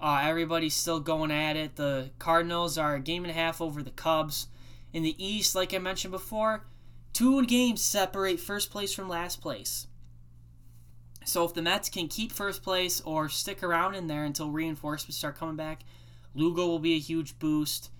Uh, 0.00 0.20
everybody's 0.22 0.74
still 0.74 1.00
going 1.00 1.30
at 1.30 1.56
it. 1.56 1.76
The 1.76 2.10
Cardinals 2.18 2.76
are 2.78 2.94
a 2.94 3.00
game 3.00 3.24
and 3.24 3.30
a 3.30 3.34
half 3.34 3.60
over 3.60 3.82
the 3.82 3.90
Cubs. 3.90 4.48
In 4.92 5.02
the 5.02 5.24
East, 5.24 5.54
like 5.54 5.74
I 5.74 5.78
mentioned 5.78 6.12
before, 6.12 6.66
two 7.12 7.44
games 7.46 7.82
separate 7.82 8.38
first 8.38 8.70
place 8.70 8.92
from 8.92 9.08
last 9.08 9.40
place. 9.40 9.86
So 11.24 11.44
if 11.44 11.54
the 11.54 11.62
Mets 11.62 11.88
can 11.88 12.08
keep 12.08 12.32
first 12.32 12.62
place 12.62 13.00
or 13.00 13.28
stick 13.28 13.62
around 13.62 13.94
in 13.94 14.06
there 14.06 14.24
until 14.24 14.50
reinforcements 14.50 15.16
start 15.16 15.36
coming 15.36 15.56
back, 15.56 15.84
Lugo 16.34 16.66
will 16.66 16.78
be 16.78 16.94
a 16.94 17.00
huge 17.00 17.38
boost. 17.38 17.90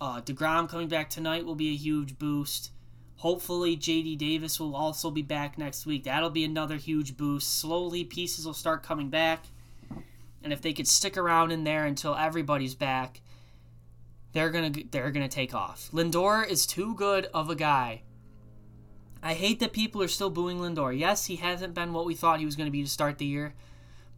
Uh, 0.00 0.20
DeGrom 0.20 0.68
coming 0.68 0.88
back 0.88 1.08
tonight 1.08 1.44
will 1.44 1.54
be 1.54 1.70
a 1.70 1.76
huge 1.76 2.18
boost. 2.18 2.70
Hopefully, 3.16 3.76
JD 3.76 4.18
Davis 4.18 4.58
will 4.58 4.74
also 4.74 5.10
be 5.10 5.22
back 5.22 5.56
next 5.56 5.86
week. 5.86 6.04
That'll 6.04 6.30
be 6.30 6.44
another 6.44 6.76
huge 6.76 7.16
boost. 7.16 7.58
Slowly, 7.58 8.04
pieces 8.04 8.44
will 8.44 8.54
start 8.54 8.82
coming 8.82 9.08
back. 9.08 9.46
And 10.42 10.52
if 10.52 10.60
they 10.60 10.72
could 10.72 10.88
stick 10.88 11.16
around 11.16 11.52
in 11.52 11.64
there 11.64 11.86
until 11.86 12.14
everybody's 12.14 12.74
back, 12.74 13.22
they're 14.32 14.50
gonna 14.50 14.72
they're 14.90 15.10
gonna 15.10 15.28
take 15.28 15.54
off. 15.54 15.88
Lindor 15.92 16.46
is 16.46 16.66
too 16.66 16.94
good 16.96 17.26
of 17.32 17.48
a 17.48 17.54
guy. 17.54 18.02
I 19.24 19.32
hate 19.32 19.58
that 19.60 19.72
people 19.72 20.02
are 20.02 20.08
still 20.08 20.28
booing 20.28 20.58
Lindor. 20.58 20.96
Yes, 20.96 21.24
he 21.24 21.36
hasn't 21.36 21.72
been 21.72 21.94
what 21.94 22.04
we 22.04 22.14
thought 22.14 22.40
he 22.40 22.44
was 22.44 22.56
going 22.56 22.66
to 22.66 22.70
be 22.70 22.82
to 22.82 22.90
start 22.90 23.16
the 23.16 23.24
year, 23.24 23.54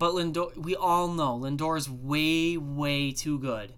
but 0.01 0.13
Lindor, 0.13 0.57
we 0.57 0.75
all 0.75 1.07
know 1.07 1.39
Lindor 1.39 1.79
is 1.79 1.89
way, 1.89 2.57
way 2.57 3.13
too 3.13 3.39
good 3.39 3.75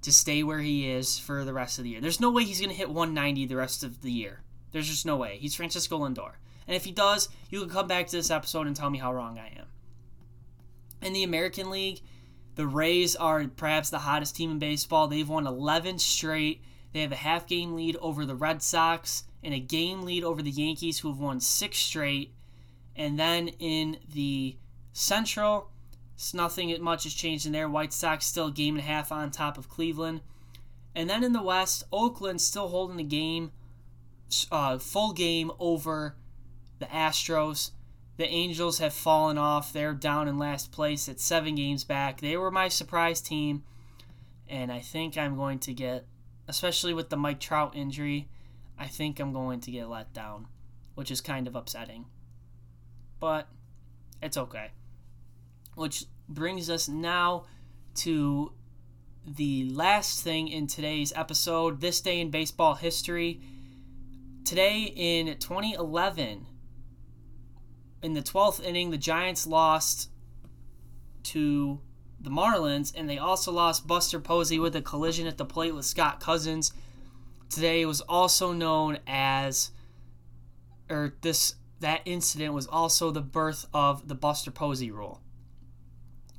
to 0.00 0.10
stay 0.10 0.42
where 0.42 0.60
he 0.60 0.90
is 0.90 1.18
for 1.18 1.44
the 1.44 1.52
rest 1.52 1.76
of 1.76 1.84
the 1.84 1.90
year. 1.90 2.00
There's 2.00 2.18
no 2.18 2.30
way 2.30 2.44
he's 2.44 2.60
going 2.60 2.70
to 2.70 2.76
hit 2.76 2.88
190 2.88 3.44
the 3.44 3.56
rest 3.56 3.84
of 3.84 4.00
the 4.00 4.10
year. 4.10 4.40
There's 4.72 4.88
just 4.88 5.04
no 5.04 5.18
way. 5.18 5.36
He's 5.38 5.54
Francisco 5.54 5.98
Lindor. 5.98 6.32
And 6.66 6.74
if 6.74 6.84
he 6.84 6.92
does, 6.92 7.28
you 7.50 7.60
can 7.60 7.68
come 7.68 7.86
back 7.86 8.06
to 8.06 8.16
this 8.16 8.30
episode 8.30 8.66
and 8.66 8.74
tell 8.74 8.88
me 8.88 8.98
how 8.98 9.12
wrong 9.12 9.38
I 9.38 9.48
am. 9.48 9.66
In 11.02 11.12
the 11.12 11.24
American 11.24 11.68
League, 11.68 12.00
the 12.54 12.66
Rays 12.66 13.14
are 13.16 13.46
perhaps 13.48 13.90
the 13.90 13.98
hottest 13.98 14.34
team 14.34 14.50
in 14.50 14.58
baseball. 14.58 15.08
They've 15.08 15.28
won 15.28 15.46
11 15.46 15.98
straight. 15.98 16.62
They 16.94 17.02
have 17.02 17.12
a 17.12 17.16
half 17.16 17.46
game 17.46 17.74
lead 17.74 17.96
over 17.96 18.24
the 18.24 18.34
Red 18.34 18.62
Sox 18.62 19.24
and 19.42 19.54
a 19.54 19.60
game 19.60 20.02
lead 20.02 20.24
over 20.24 20.42
the 20.42 20.50
Yankees, 20.50 20.98
who 20.98 21.08
have 21.08 21.20
won 21.20 21.40
six 21.40 21.78
straight. 21.78 22.34
And 22.96 23.18
then 23.18 23.48
in 23.58 23.98
the 24.12 24.56
Central, 24.92 25.70
nothing 26.34 26.76
much 26.82 27.04
has 27.04 27.14
changed 27.14 27.46
in 27.46 27.52
there. 27.52 27.68
White 27.68 27.92
Sox 27.92 28.26
still 28.26 28.50
game 28.50 28.76
and 28.76 28.84
a 28.84 28.86
half 28.86 29.10
on 29.10 29.30
top 29.30 29.56
of 29.56 29.68
Cleveland. 29.68 30.20
And 30.94 31.08
then 31.08 31.24
in 31.24 31.32
the 31.32 31.42
West, 31.42 31.84
Oakland 31.92 32.40
still 32.40 32.68
holding 32.68 32.96
the 32.96 33.04
game, 33.04 33.52
uh, 34.50 34.78
full 34.78 35.12
game 35.12 35.50
over 35.58 36.16
the 36.78 36.86
Astros. 36.86 37.70
The 38.16 38.26
Angels 38.26 38.78
have 38.78 38.92
fallen 38.92 39.38
off. 39.38 39.72
They're 39.72 39.94
down 39.94 40.28
in 40.28 40.36
last 40.36 40.72
place 40.72 41.08
at 41.08 41.20
seven 41.20 41.54
games 41.54 41.84
back. 41.84 42.20
They 42.20 42.36
were 42.36 42.50
my 42.50 42.68
surprise 42.68 43.20
team. 43.20 43.62
And 44.48 44.72
I 44.72 44.80
think 44.80 45.16
I'm 45.16 45.36
going 45.36 45.60
to 45.60 45.72
get, 45.72 46.06
especially 46.48 46.92
with 46.92 47.08
the 47.08 47.16
Mike 47.16 47.40
Trout 47.40 47.74
injury, 47.76 48.28
I 48.80 48.86
think 48.86 49.20
I'm 49.20 49.34
going 49.34 49.60
to 49.60 49.70
get 49.70 49.90
let 49.90 50.14
down, 50.14 50.46
which 50.94 51.10
is 51.10 51.20
kind 51.20 51.46
of 51.46 51.54
upsetting. 51.54 52.06
But 53.20 53.46
it's 54.22 54.38
okay. 54.38 54.70
Which 55.74 56.06
brings 56.26 56.70
us 56.70 56.88
now 56.88 57.44
to 57.96 58.52
the 59.26 59.68
last 59.70 60.22
thing 60.24 60.48
in 60.48 60.66
today's 60.66 61.12
episode 61.14 61.82
this 61.82 62.00
day 62.00 62.20
in 62.20 62.30
baseball 62.30 62.74
history. 62.74 63.42
Today 64.46 64.84
in 64.96 65.26
2011, 65.26 66.46
in 68.02 68.14
the 68.14 68.22
12th 68.22 68.64
inning, 68.64 68.90
the 68.90 68.96
Giants 68.96 69.46
lost 69.46 70.08
to 71.24 71.80
the 72.18 72.30
Marlins, 72.30 72.94
and 72.96 73.10
they 73.10 73.18
also 73.18 73.52
lost 73.52 73.86
Buster 73.86 74.20
Posey 74.20 74.58
with 74.58 74.74
a 74.74 74.80
collision 74.80 75.26
at 75.26 75.36
the 75.36 75.44
plate 75.44 75.74
with 75.74 75.84
Scott 75.84 76.18
Cousins. 76.18 76.72
Today 77.50 77.84
was 77.84 78.00
also 78.02 78.52
known 78.52 79.00
as, 79.06 79.72
or 80.88 81.14
this 81.20 81.56
that 81.80 82.02
incident 82.04 82.54
was 82.54 82.66
also 82.66 83.10
the 83.10 83.20
birth 83.20 83.66
of 83.74 84.06
the 84.06 84.14
Buster 84.14 84.50
Posey 84.50 84.90
rule. 84.90 85.20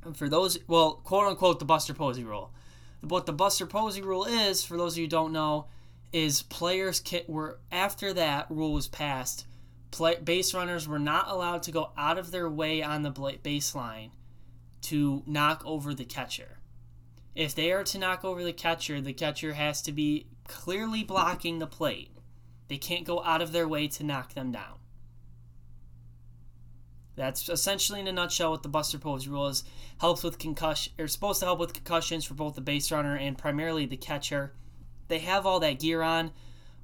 And 0.04 0.16
for 0.16 0.28
those, 0.28 0.58
well, 0.66 0.94
quote 1.04 1.26
unquote, 1.26 1.58
the 1.58 1.64
Buster 1.64 1.94
Posey 1.94 2.24
rule. 2.24 2.52
What 3.00 3.26
the 3.26 3.32
Buster 3.32 3.66
Posey 3.66 4.00
rule 4.00 4.24
is, 4.24 4.64
for 4.64 4.76
those 4.76 4.94
of 4.94 4.98
you 4.98 5.04
who 5.04 5.10
don't 5.10 5.32
know, 5.32 5.66
is 6.12 6.42
players 6.42 7.02
were 7.26 7.58
after 7.70 8.12
that 8.12 8.50
rule 8.50 8.72
was 8.72 8.86
passed, 8.86 9.46
play, 9.90 10.16
base 10.16 10.54
runners 10.54 10.86
were 10.86 10.98
not 10.98 11.28
allowed 11.28 11.62
to 11.64 11.72
go 11.72 11.90
out 11.96 12.18
of 12.18 12.30
their 12.30 12.48
way 12.48 12.82
on 12.82 13.02
the 13.02 13.10
baseline 13.10 14.10
to 14.82 15.22
knock 15.26 15.62
over 15.64 15.94
the 15.94 16.04
catcher. 16.04 16.58
If 17.34 17.54
they 17.54 17.72
are 17.72 17.84
to 17.84 17.98
knock 17.98 18.24
over 18.24 18.44
the 18.44 18.52
catcher, 18.52 19.00
the 19.00 19.12
catcher 19.12 19.54
has 19.54 19.82
to 19.82 19.92
be 19.92 20.26
clearly 20.46 21.04
blocking 21.04 21.58
the 21.58 21.66
plate. 21.66 22.10
They 22.68 22.78
can't 22.78 23.04
go 23.04 23.22
out 23.22 23.42
of 23.42 23.52
their 23.52 23.68
way 23.68 23.88
to 23.88 24.04
knock 24.04 24.34
them 24.34 24.52
down. 24.52 24.78
That's 27.14 27.48
essentially 27.48 28.00
in 28.00 28.08
a 28.08 28.12
nutshell 28.12 28.52
what 28.52 28.62
the 28.62 28.68
Buster 28.68 28.98
Pose 28.98 29.28
rule 29.28 29.48
is. 29.48 29.64
Helps 30.00 30.22
with 30.22 30.38
concussion, 30.38 30.92
or 30.98 31.06
supposed 31.06 31.40
to 31.40 31.46
help 31.46 31.58
with 31.58 31.74
concussions 31.74 32.24
for 32.24 32.34
both 32.34 32.54
the 32.54 32.60
base 32.60 32.90
runner 32.90 33.16
and 33.16 33.36
primarily 33.36 33.84
the 33.86 33.96
catcher. 33.96 34.54
They 35.08 35.18
have 35.18 35.44
all 35.44 35.60
that 35.60 35.78
gear 35.78 36.00
on, 36.00 36.32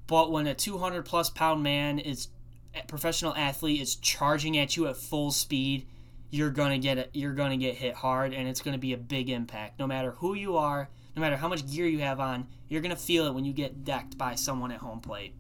but 0.07 0.31
when 0.31 0.47
a 0.47 0.55
200 0.55 1.05
plus 1.05 1.31
pound 1.31 1.63
man 1.63 1.99
is 1.99 2.29
a 2.75 2.87
professional 2.87 3.35
athlete 3.35 3.81
is 3.81 3.97
charging 3.97 4.59
at 4.59 4.77
you 4.77 4.87
at 4.87 4.99
full 4.99 5.31
speed, 5.31 5.87
you're 6.31 6.51
gonna 6.51 6.79
get. 6.79 7.11
You're 7.15 7.33
gonna 7.33 7.57
get 7.57 7.77
hit 7.77 7.95
hard, 7.95 8.35
and 8.35 8.47
it's 8.47 8.61
gonna 8.61 8.77
be 8.77 8.93
a 8.93 8.99
big 8.99 9.31
impact. 9.31 9.79
No 9.79 9.87
matter 9.87 10.11
who 10.13 10.35
you 10.35 10.59
are, 10.59 10.91
no 11.19 11.23
matter 11.23 11.37
how 11.37 11.49
much 11.49 11.69
gear 11.69 11.85
you 11.85 11.99
have 11.99 12.21
on, 12.21 12.47
you're 12.69 12.81
gonna 12.81 12.95
feel 12.95 13.27
it 13.27 13.35
when 13.35 13.45
you 13.45 13.53
get 13.53 13.83
decked 13.85 14.17
by 14.17 14.37
someone 14.37 14.71
at 14.71 14.79
home 14.79 15.01
plate. 15.01 15.35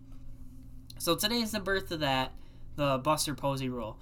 So 0.98 1.14
today 1.14 1.40
is 1.40 1.52
the 1.52 1.60
birth 1.60 1.92
of 1.92 2.00
that, 2.00 2.32
the 2.74 2.98
Buster 2.98 3.36
Posey 3.36 3.68
rule. 3.68 4.00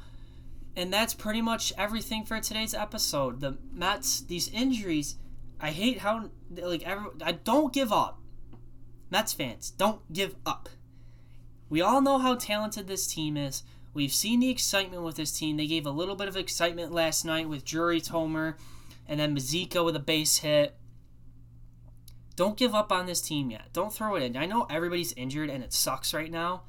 And 0.74 0.90
that's 0.90 1.12
pretty 1.12 1.42
much 1.42 1.74
everything 1.76 2.24
for 2.24 2.40
today's 2.40 2.72
episode. 2.72 3.40
The 3.40 3.58
Mets, 3.70 4.22
these 4.22 4.48
injuries, 4.48 5.16
I 5.60 5.70
hate 5.70 5.98
how 5.98 6.30
like 6.50 6.82
every, 6.82 7.10
I 7.22 7.32
don't 7.32 7.74
give 7.74 7.92
up. 7.92 8.22
Mets 9.10 9.34
fans, 9.34 9.70
don't 9.70 10.00
give 10.10 10.34
up. 10.46 10.70
We 11.68 11.82
all 11.82 12.00
know 12.00 12.16
how 12.16 12.36
talented 12.36 12.88
this 12.88 13.06
team 13.06 13.36
is. 13.36 13.64
We've 13.92 14.14
seen 14.14 14.40
the 14.40 14.48
excitement 14.48 15.02
with 15.02 15.16
this 15.16 15.32
team. 15.32 15.58
They 15.58 15.66
gave 15.66 15.84
a 15.84 15.90
little 15.90 16.16
bit 16.16 16.28
of 16.28 16.38
excitement 16.38 16.90
last 16.90 17.26
night 17.26 17.50
with 17.50 17.66
Jury 17.66 18.00
Tomer 18.00 18.54
and 19.06 19.20
then 19.20 19.36
Mazeika 19.36 19.84
with 19.84 19.94
a 19.94 20.00
base 20.00 20.38
hit. 20.38 20.74
Don't 22.36 22.58
give 22.58 22.74
up 22.74 22.92
on 22.92 23.06
this 23.06 23.22
team 23.22 23.50
yet. 23.50 23.72
Don't 23.72 23.92
throw 23.92 24.14
it 24.14 24.22
in. 24.22 24.36
I 24.36 24.44
know 24.44 24.66
everybody's 24.68 25.14
injured 25.14 25.48
and 25.48 25.64
it 25.64 25.72
sucks 25.72 26.12
right 26.12 26.30
now, 26.30 26.62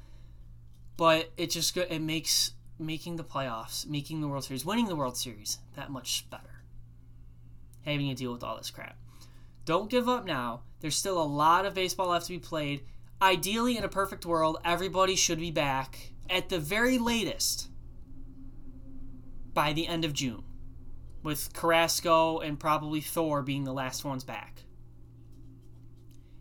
but 0.96 1.30
it 1.36 1.50
just 1.50 1.76
it 1.76 2.00
makes 2.00 2.52
making 2.78 3.16
the 3.16 3.24
playoffs, 3.24 3.86
making 3.86 4.20
the 4.20 4.28
World 4.28 4.44
Series, 4.44 4.64
winning 4.64 4.86
the 4.86 4.96
World 4.96 5.16
Series 5.16 5.58
that 5.76 5.90
much 5.90 6.28
better. 6.30 6.62
Having 7.84 8.08
to 8.08 8.14
deal 8.14 8.32
with 8.32 8.42
all 8.42 8.56
this 8.56 8.70
crap. 8.70 8.96
Don't 9.64 9.90
give 9.90 10.08
up 10.08 10.24
now. 10.24 10.62
There's 10.80 10.96
still 10.96 11.20
a 11.20 11.24
lot 11.24 11.66
of 11.66 11.74
baseball 11.74 12.08
left 12.08 12.26
to 12.26 12.32
be 12.32 12.38
played. 12.38 12.82
Ideally, 13.20 13.76
in 13.76 13.84
a 13.84 13.88
perfect 13.88 14.24
world, 14.24 14.58
everybody 14.64 15.16
should 15.16 15.40
be 15.40 15.50
back 15.50 16.12
at 16.30 16.48
the 16.48 16.58
very 16.58 16.98
latest 16.98 17.68
by 19.52 19.72
the 19.72 19.86
end 19.86 20.04
of 20.04 20.12
June, 20.12 20.44
with 21.22 21.52
Carrasco 21.52 22.38
and 22.38 22.60
probably 22.60 23.00
Thor 23.00 23.42
being 23.42 23.64
the 23.64 23.72
last 23.72 24.04
ones 24.04 24.24
back. 24.24 24.62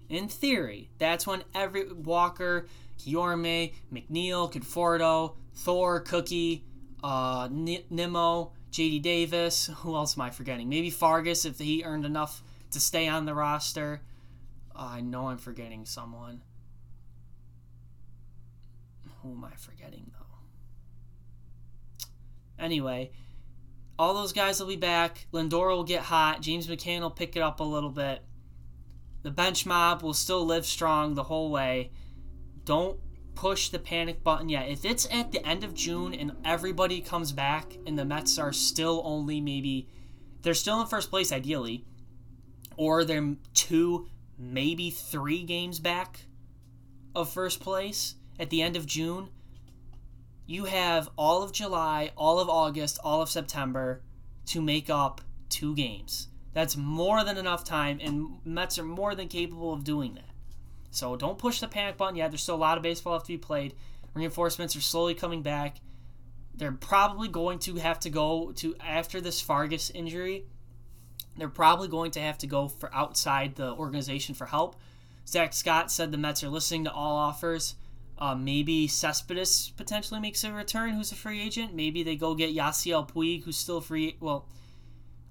In 0.10 0.28
theory, 0.28 0.89
that's 1.00 1.28
when 1.28 1.43
every 1.54 1.91
Walker, 1.91 2.67
Kiorme, 3.00 3.74
McNeil, 3.91 4.52
Conforto, 4.52 5.36
Thor, 5.54 6.00
Cookie, 6.00 6.63
uh, 7.04 7.50
Nimmo, 7.52 8.54
JD 8.72 9.02
Davis. 9.02 9.67
Who 9.78 9.96
else 9.96 10.17
am 10.17 10.22
I 10.22 10.30
forgetting? 10.30 10.70
Maybe 10.70 10.89
Fargas 10.89 11.46
if 11.46 11.60
he 11.60 11.84
earned 11.84 12.06
enough 12.06 12.41
to 12.72 12.80
stay 12.80 13.08
on 13.08 13.26
the 13.26 13.34
roster. 13.34 14.02
Uh, 14.76 14.89
I 14.93 15.02
know 15.02 15.28
I'm 15.28 15.38
forgetting 15.38 15.86
someone. 15.86 16.41
Who 19.22 19.32
am 19.32 19.43
I 19.43 19.56
forgetting 19.58 20.12
though? 20.13 20.26
Anyway, 22.63 23.12
all 24.00 24.13
those 24.13 24.34
guys 24.34 24.60
will 24.60 24.67
be 24.67 24.76
back. 24.76 25.28
Lindor 25.34 25.70
will 25.70 25.84
get 25.84 26.04
hot. 26.04 26.41
James 26.41 26.67
McCann 26.67 27.02
will 27.02 27.12
pick 27.12 27.36
it 27.36 27.41
up 27.41 27.60
a 27.60 27.63
little 27.63 27.89
bit. 27.89 28.24
The 29.28 29.34
bench 29.34 29.66
mob 29.66 30.04
will 30.04 30.13
still 30.13 30.46
live 30.46 30.66
strong 30.66 31.13
the 31.13 31.24
whole 31.24 31.52
way. 31.52 31.92
Don't 32.63 32.98
push 33.36 33.68
the 33.68 33.78
panic 33.78 34.24
button 34.24 34.48
yet. 34.48 34.70
If 34.70 34.86
it's 34.86 35.06
at 35.12 35.34
the 35.34 35.46
end 35.46 35.66
of 35.66 35.74
June 35.74 36.13
and 36.13 36.32
everybody 36.46 37.02
comes 37.02 37.34
back 37.34 37.76
and 37.86 38.00
the 38.00 38.06
Mets 38.06 38.40
are 38.40 38.54
still 38.54 39.02
only 39.04 39.42
maybe 39.42 39.90
they're 40.44 40.54
still 40.54 40.80
in 40.80 40.88
first 40.88 41.10
place 41.10 41.34
ideally, 41.34 41.84
or 42.78 43.04
they're 43.04 43.36
two, 43.54 44.08
maybe 44.38 44.92
three 44.92 45.44
games 45.44 45.82
back 45.82 46.22
of 47.13 47.30
first 47.30 47.60
place 47.60 48.16
at 48.40 48.50
the 48.50 48.62
end 48.62 48.78
of 48.78 48.86
June, 48.86 49.28
you 50.46 50.63
have 50.63 51.10
all 51.18 51.44
of 51.44 51.52
July, 51.52 52.12
all 52.16 52.40
of 52.40 52.48
August, 52.48 52.98
all 53.04 53.22
of 53.22 53.30
September 53.30 54.02
to 54.46 54.62
make 54.62 54.90
up 54.90 55.20
two 55.50 55.76
games. 55.76 56.30
That's 56.58 56.76
more 56.76 57.24
than 57.24 57.38
enough 57.38 57.63
time, 57.63 58.00
and 58.02 58.39
Mets 58.43 58.80
are 58.80 58.84
more 58.84 59.13
than 59.13 59.28
capable 59.28 59.72
of 59.74 59.84
doing 59.84 60.15
that. 60.15 60.32
So 60.89 61.15
don't 61.15 61.38
push 61.38 61.60
the 61.60 61.67
panic 61.67 61.98
button 61.98 62.15
yet. 62.15 62.32
There's 62.32 62.41
still 62.41 62.56
a 62.56 62.58
lot 62.58 62.78
of 62.78 62.84
baseball 62.84 63.13
left 63.13 63.28
to 63.28 63.34
be 63.34 63.38
played. 63.38 63.76
Reinforcements 64.15 64.76
are 64.76 64.82
slowly 64.82 65.13
coming 65.13 65.43
back. 65.43 65.78
They're 66.56 66.72
probably 66.72 67.28
going 67.28 67.60
to 67.60 67.76
have 67.76 68.00
to 68.00 68.10
go 68.10 68.54
to 68.54 68.76
after 68.80 69.22
this 69.22 69.39
Fargas 69.39 69.91
injury. 69.91 70.46
They're 71.38 71.48
probably 71.48 71.89
going 71.89 72.10
to 72.13 72.22
have 72.22 72.39
to 72.39 72.48
go 72.48 72.70
for 72.70 72.91
outside 72.91 73.54
the 73.54 73.74
organization 73.74 74.34
for 74.34 74.48
help. 74.48 74.78
Zach 75.28 75.54
Scott 75.54 75.91
said 75.91 76.12
the 76.12 76.17
Mets 76.17 76.43
are 76.43 76.50
listening 76.50 76.86
to 76.86 76.91
all 76.91 77.17
offers. 77.17 77.76
Uh, 78.17 78.34
maybe 78.34 78.88
Cespedes 78.88 79.74
potentially 79.78 80.20
makes 80.20 80.43
a 80.43 80.52
return, 80.52 80.96
who's 80.96 81.12
a 81.12 81.15
free 81.15 81.39
agent. 81.39 81.76
Maybe 81.76 82.02
they 82.02 82.15
go 82.15 82.34
get 82.34 82.56
Yasiel 82.56 83.08
Puig, 83.08 83.43
who's 83.43 83.58
still 83.58 83.80
free. 83.80 84.17
Well, 84.20 84.48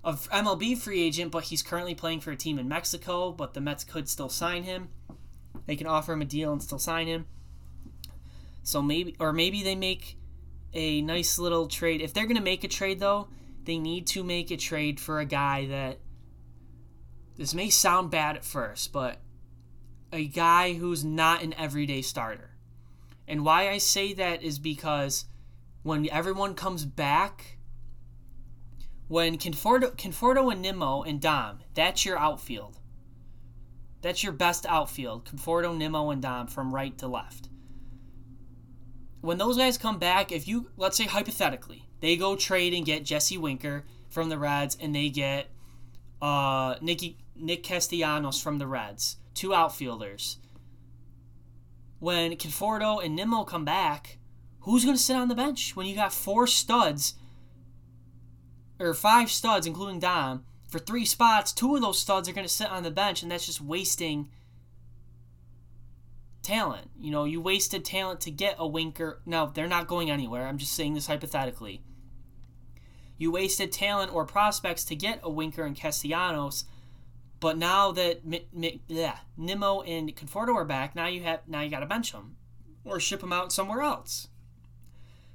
a 0.06 0.12
MLB 0.12 0.78
free 0.78 1.02
agent, 1.02 1.32
but 1.32 1.44
he's 1.44 1.62
currently 1.62 1.94
playing 1.94 2.20
for 2.20 2.30
a 2.30 2.36
team 2.36 2.58
in 2.58 2.68
Mexico. 2.68 3.32
But 3.32 3.52
the 3.52 3.60
Mets 3.60 3.84
could 3.84 4.08
still 4.08 4.28
sign 4.28 4.62
him. 4.62 4.88
They 5.66 5.76
can 5.76 5.88
offer 5.88 6.12
him 6.12 6.22
a 6.22 6.24
deal 6.24 6.52
and 6.52 6.62
still 6.62 6.78
sign 6.78 7.08
him. 7.08 7.26
So 8.62 8.80
maybe, 8.80 9.16
or 9.18 9.32
maybe 9.32 9.62
they 9.62 9.74
make 9.74 10.16
a 10.72 11.02
nice 11.02 11.38
little 11.38 11.66
trade. 11.66 12.00
If 12.00 12.14
they're 12.14 12.26
going 12.26 12.36
to 12.36 12.42
make 12.42 12.62
a 12.62 12.68
trade, 12.68 13.00
though, 13.00 13.28
they 13.64 13.78
need 13.78 14.06
to 14.08 14.22
make 14.22 14.50
a 14.50 14.56
trade 14.56 15.00
for 15.00 15.18
a 15.18 15.26
guy 15.26 15.66
that. 15.66 15.98
This 17.36 17.52
may 17.52 17.68
sound 17.68 18.10
bad 18.10 18.36
at 18.36 18.44
first, 18.46 18.94
but 18.94 19.18
a 20.10 20.26
guy 20.26 20.72
who's 20.72 21.04
not 21.04 21.42
an 21.42 21.52
everyday 21.54 22.00
starter. 22.00 22.50
And 23.28 23.44
why 23.44 23.68
I 23.68 23.76
say 23.78 24.14
that 24.14 24.42
is 24.42 24.58
because 24.58 25.26
when 25.82 26.08
everyone 26.08 26.54
comes 26.54 26.86
back, 26.86 27.55
when 29.08 29.38
Conforto, 29.38 29.96
Conforto 29.96 30.50
and 30.52 30.62
Nimmo 30.62 31.02
and 31.02 31.20
Dom, 31.20 31.60
that's 31.74 32.04
your 32.04 32.18
outfield. 32.18 32.78
That's 34.02 34.22
your 34.22 34.32
best 34.32 34.66
outfield. 34.66 35.24
Conforto, 35.24 35.76
Nimmo, 35.76 36.10
and 36.10 36.22
Dom 36.22 36.46
from 36.46 36.74
right 36.74 36.96
to 36.98 37.08
left. 37.08 37.48
When 39.20 39.38
those 39.38 39.56
guys 39.56 39.78
come 39.78 39.98
back, 39.98 40.30
if 40.30 40.46
you, 40.46 40.70
let's 40.76 40.96
say 40.96 41.04
hypothetically, 41.04 41.88
they 42.00 42.16
go 42.16 42.36
trade 42.36 42.74
and 42.74 42.86
get 42.86 43.04
Jesse 43.04 43.38
Winker 43.38 43.84
from 44.08 44.28
the 44.28 44.38
Reds 44.38 44.76
and 44.80 44.94
they 44.94 45.08
get 45.08 45.50
uh, 46.22 46.76
Nicky, 46.80 47.18
Nick 47.34 47.62
Castellanos 47.62 48.40
from 48.40 48.58
the 48.58 48.66
Reds, 48.66 49.16
two 49.34 49.54
outfielders. 49.54 50.38
When 51.98 52.36
Conforto 52.36 53.04
and 53.04 53.16
Nimmo 53.16 53.44
come 53.44 53.64
back, 53.64 54.18
who's 54.60 54.84
going 54.84 54.96
to 54.96 55.02
sit 55.02 55.16
on 55.16 55.28
the 55.28 55.34
bench 55.34 55.74
when 55.74 55.86
you 55.86 55.94
got 55.94 56.12
four 56.12 56.46
studs 56.46 57.14
or 58.78 58.94
five 58.94 59.30
studs, 59.30 59.66
including 59.66 60.00
Dom, 60.00 60.44
for 60.68 60.78
three 60.78 61.04
spots, 61.04 61.52
two 61.52 61.74
of 61.74 61.82
those 61.82 61.98
studs 61.98 62.28
are 62.28 62.32
going 62.32 62.46
to 62.46 62.52
sit 62.52 62.70
on 62.70 62.82
the 62.82 62.90
bench, 62.90 63.22
and 63.22 63.30
that's 63.30 63.46
just 63.46 63.60
wasting 63.60 64.28
talent. 66.42 66.90
You 66.98 67.10
know, 67.10 67.24
you 67.24 67.40
wasted 67.40 67.84
talent 67.84 68.20
to 68.22 68.30
get 68.30 68.56
a 68.58 68.66
Winker. 68.66 69.20
No, 69.26 69.50
they're 69.54 69.66
not 69.66 69.86
going 69.86 70.10
anywhere. 70.10 70.46
I'm 70.46 70.58
just 70.58 70.74
saying 70.74 70.94
this 70.94 71.06
hypothetically. 71.06 71.82
You 73.18 73.30
wasted 73.30 73.72
talent 73.72 74.12
or 74.12 74.24
prospects 74.26 74.84
to 74.84 74.96
get 74.96 75.20
a 75.22 75.30
Winker 75.30 75.64
and 75.64 75.74
Castellanos, 75.74 76.64
but 77.40 77.56
now 77.56 77.92
that 77.92 78.20
yeah, 78.88 79.18
Nimmo 79.36 79.82
and 79.82 80.14
Conforto 80.14 80.54
are 80.54 80.64
back, 80.64 80.94
now 80.94 81.06
you 81.06 81.22
have 81.22 81.40
now 81.46 81.62
you 81.62 81.70
got 81.70 81.80
to 81.80 81.86
bench 81.86 82.12
them 82.12 82.36
or 82.84 83.00
ship 83.00 83.20
them 83.20 83.32
out 83.32 83.52
somewhere 83.52 83.82
else. 83.82 84.28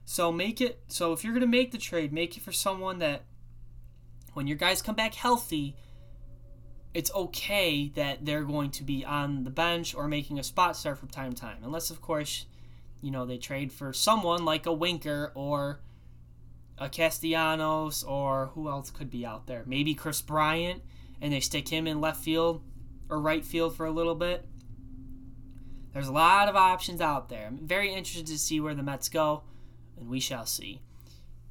So 0.05 0.31
make 0.31 0.61
it 0.61 0.81
so 0.87 1.13
if 1.13 1.23
you're 1.23 1.33
gonna 1.33 1.47
make 1.47 1.71
the 1.71 1.77
trade, 1.77 2.13
make 2.13 2.37
it 2.37 2.43
for 2.43 2.51
someone 2.51 2.99
that 2.99 3.23
when 4.33 4.47
your 4.47 4.57
guys 4.57 4.81
come 4.81 4.95
back 4.95 5.13
healthy, 5.13 5.75
it's 6.93 7.13
okay 7.13 7.89
that 7.95 8.25
they're 8.25 8.43
going 8.43 8.71
to 8.71 8.83
be 8.83 9.05
on 9.05 9.43
the 9.43 9.49
bench 9.49 9.95
or 9.95 10.07
making 10.07 10.39
a 10.39 10.43
spot 10.43 10.75
start 10.75 10.97
from 10.97 11.09
time 11.09 11.33
to 11.33 11.41
time. 11.41 11.57
Unless 11.63 11.89
of 11.89 12.01
course, 12.01 12.45
you 13.01 13.11
know, 13.11 13.25
they 13.25 13.37
trade 13.37 13.71
for 13.71 13.93
someone 13.93 14.45
like 14.45 14.65
a 14.65 14.73
Winker 14.73 15.31
or 15.35 15.81
a 16.77 16.89
Castellanos 16.89 18.03
or 18.03 18.47
who 18.53 18.69
else 18.69 18.89
could 18.89 19.09
be 19.09 19.25
out 19.25 19.47
there? 19.47 19.63
Maybe 19.65 19.93
Kris 19.93 20.21
Bryant 20.21 20.81
and 21.21 21.31
they 21.31 21.39
stick 21.39 21.69
him 21.69 21.87
in 21.87 22.01
left 22.01 22.23
field 22.23 22.61
or 23.09 23.19
right 23.19 23.45
field 23.45 23.75
for 23.75 23.85
a 23.85 23.91
little 23.91 24.15
bit. 24.15 24.45
There's 25.93 26.07
a 26.07 26.13
lot 26.13 26.47
of 26.47 26.55
options 26.55 27.01
out 27.01 27.29
there. 27.29 27.47
I'm 27.47 27.57
very 27.67 27.89
interested 27.89 28.27
to 28.27 28.37
see 28.37 28.59
where 28.61 28.73
the 28.73 28.83
Mets 28.83 29.09
go, 29.09 29.43
and 29.99 30.09
we 30.09 30.21
shall 30.21 30.45
see. 30.45 30.81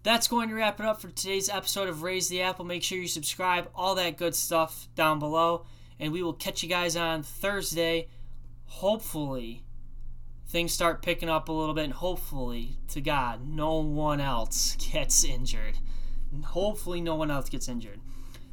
That's 0.03 0.29
going 0.29 0.49
to 0.49 0.55
wrap 0.55 0.81
it 0.81 0.87
up 0.87 1.03
for 1.03 1.09
today's 1.09 1.51
episode 1.51 1.89
of 1.89 2.03
Raise 2.03 2.29
the 2.29 2.41
Apple. 2.41 2.65
Make 2.65 2.83
sure 2.83 2.97
you 2.97 3.07
subscribe, 3.07 3.69
all 3.75 3.95
that 3.97 4.17
good 4.17 4.35
stuff 4.35 4.89
down 4.95 5.19
below, 5.19 5.67
and 5.99 6.11
we 6.11 6.23
will 6.23 6.33
catch 6.33 6.63
you 6.63 6.71
guys 6.71 6.97
on 6.97 7.23
Thursday. 7.23 8.09
Hopefully, 8.65 9.63
things 10.49 10.73
start 10.73 11.03
picking 11.03 11.29
up 11.29 11.51
a 11.51 11.53
little 11.53 11.75
bit, 11.75 11.85
and 11.85 11.93
hopefully, 11.93 12.79
to 12.89 13.03
God, 13.03 13.47
no 13.47 13.75
one 13.75 14.23
else 14.23 14.75
gets 14.93 15.23
injured. 15.23 15.77
Hopefully, 16.45 17.03
no 17.03 17.17
one 17.17 17.31
else 17.31 17.51
gets 17.51 17.69
injured. 17.69 18.01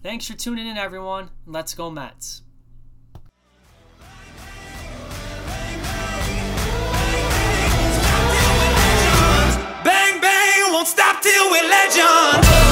Thanks 0.03 0.27
for 0.27 0.35
tuning 0.35 0.67
in, 0.67 0.77
everyone. 0.77 1.29
Let's 1.45 1.73
go, 1.73 1.89
Mets. 1.89 2.41
stop 10.87 11.21
till 11.21 11.51
we're 11.51 11.67
legends. 11.67 12.66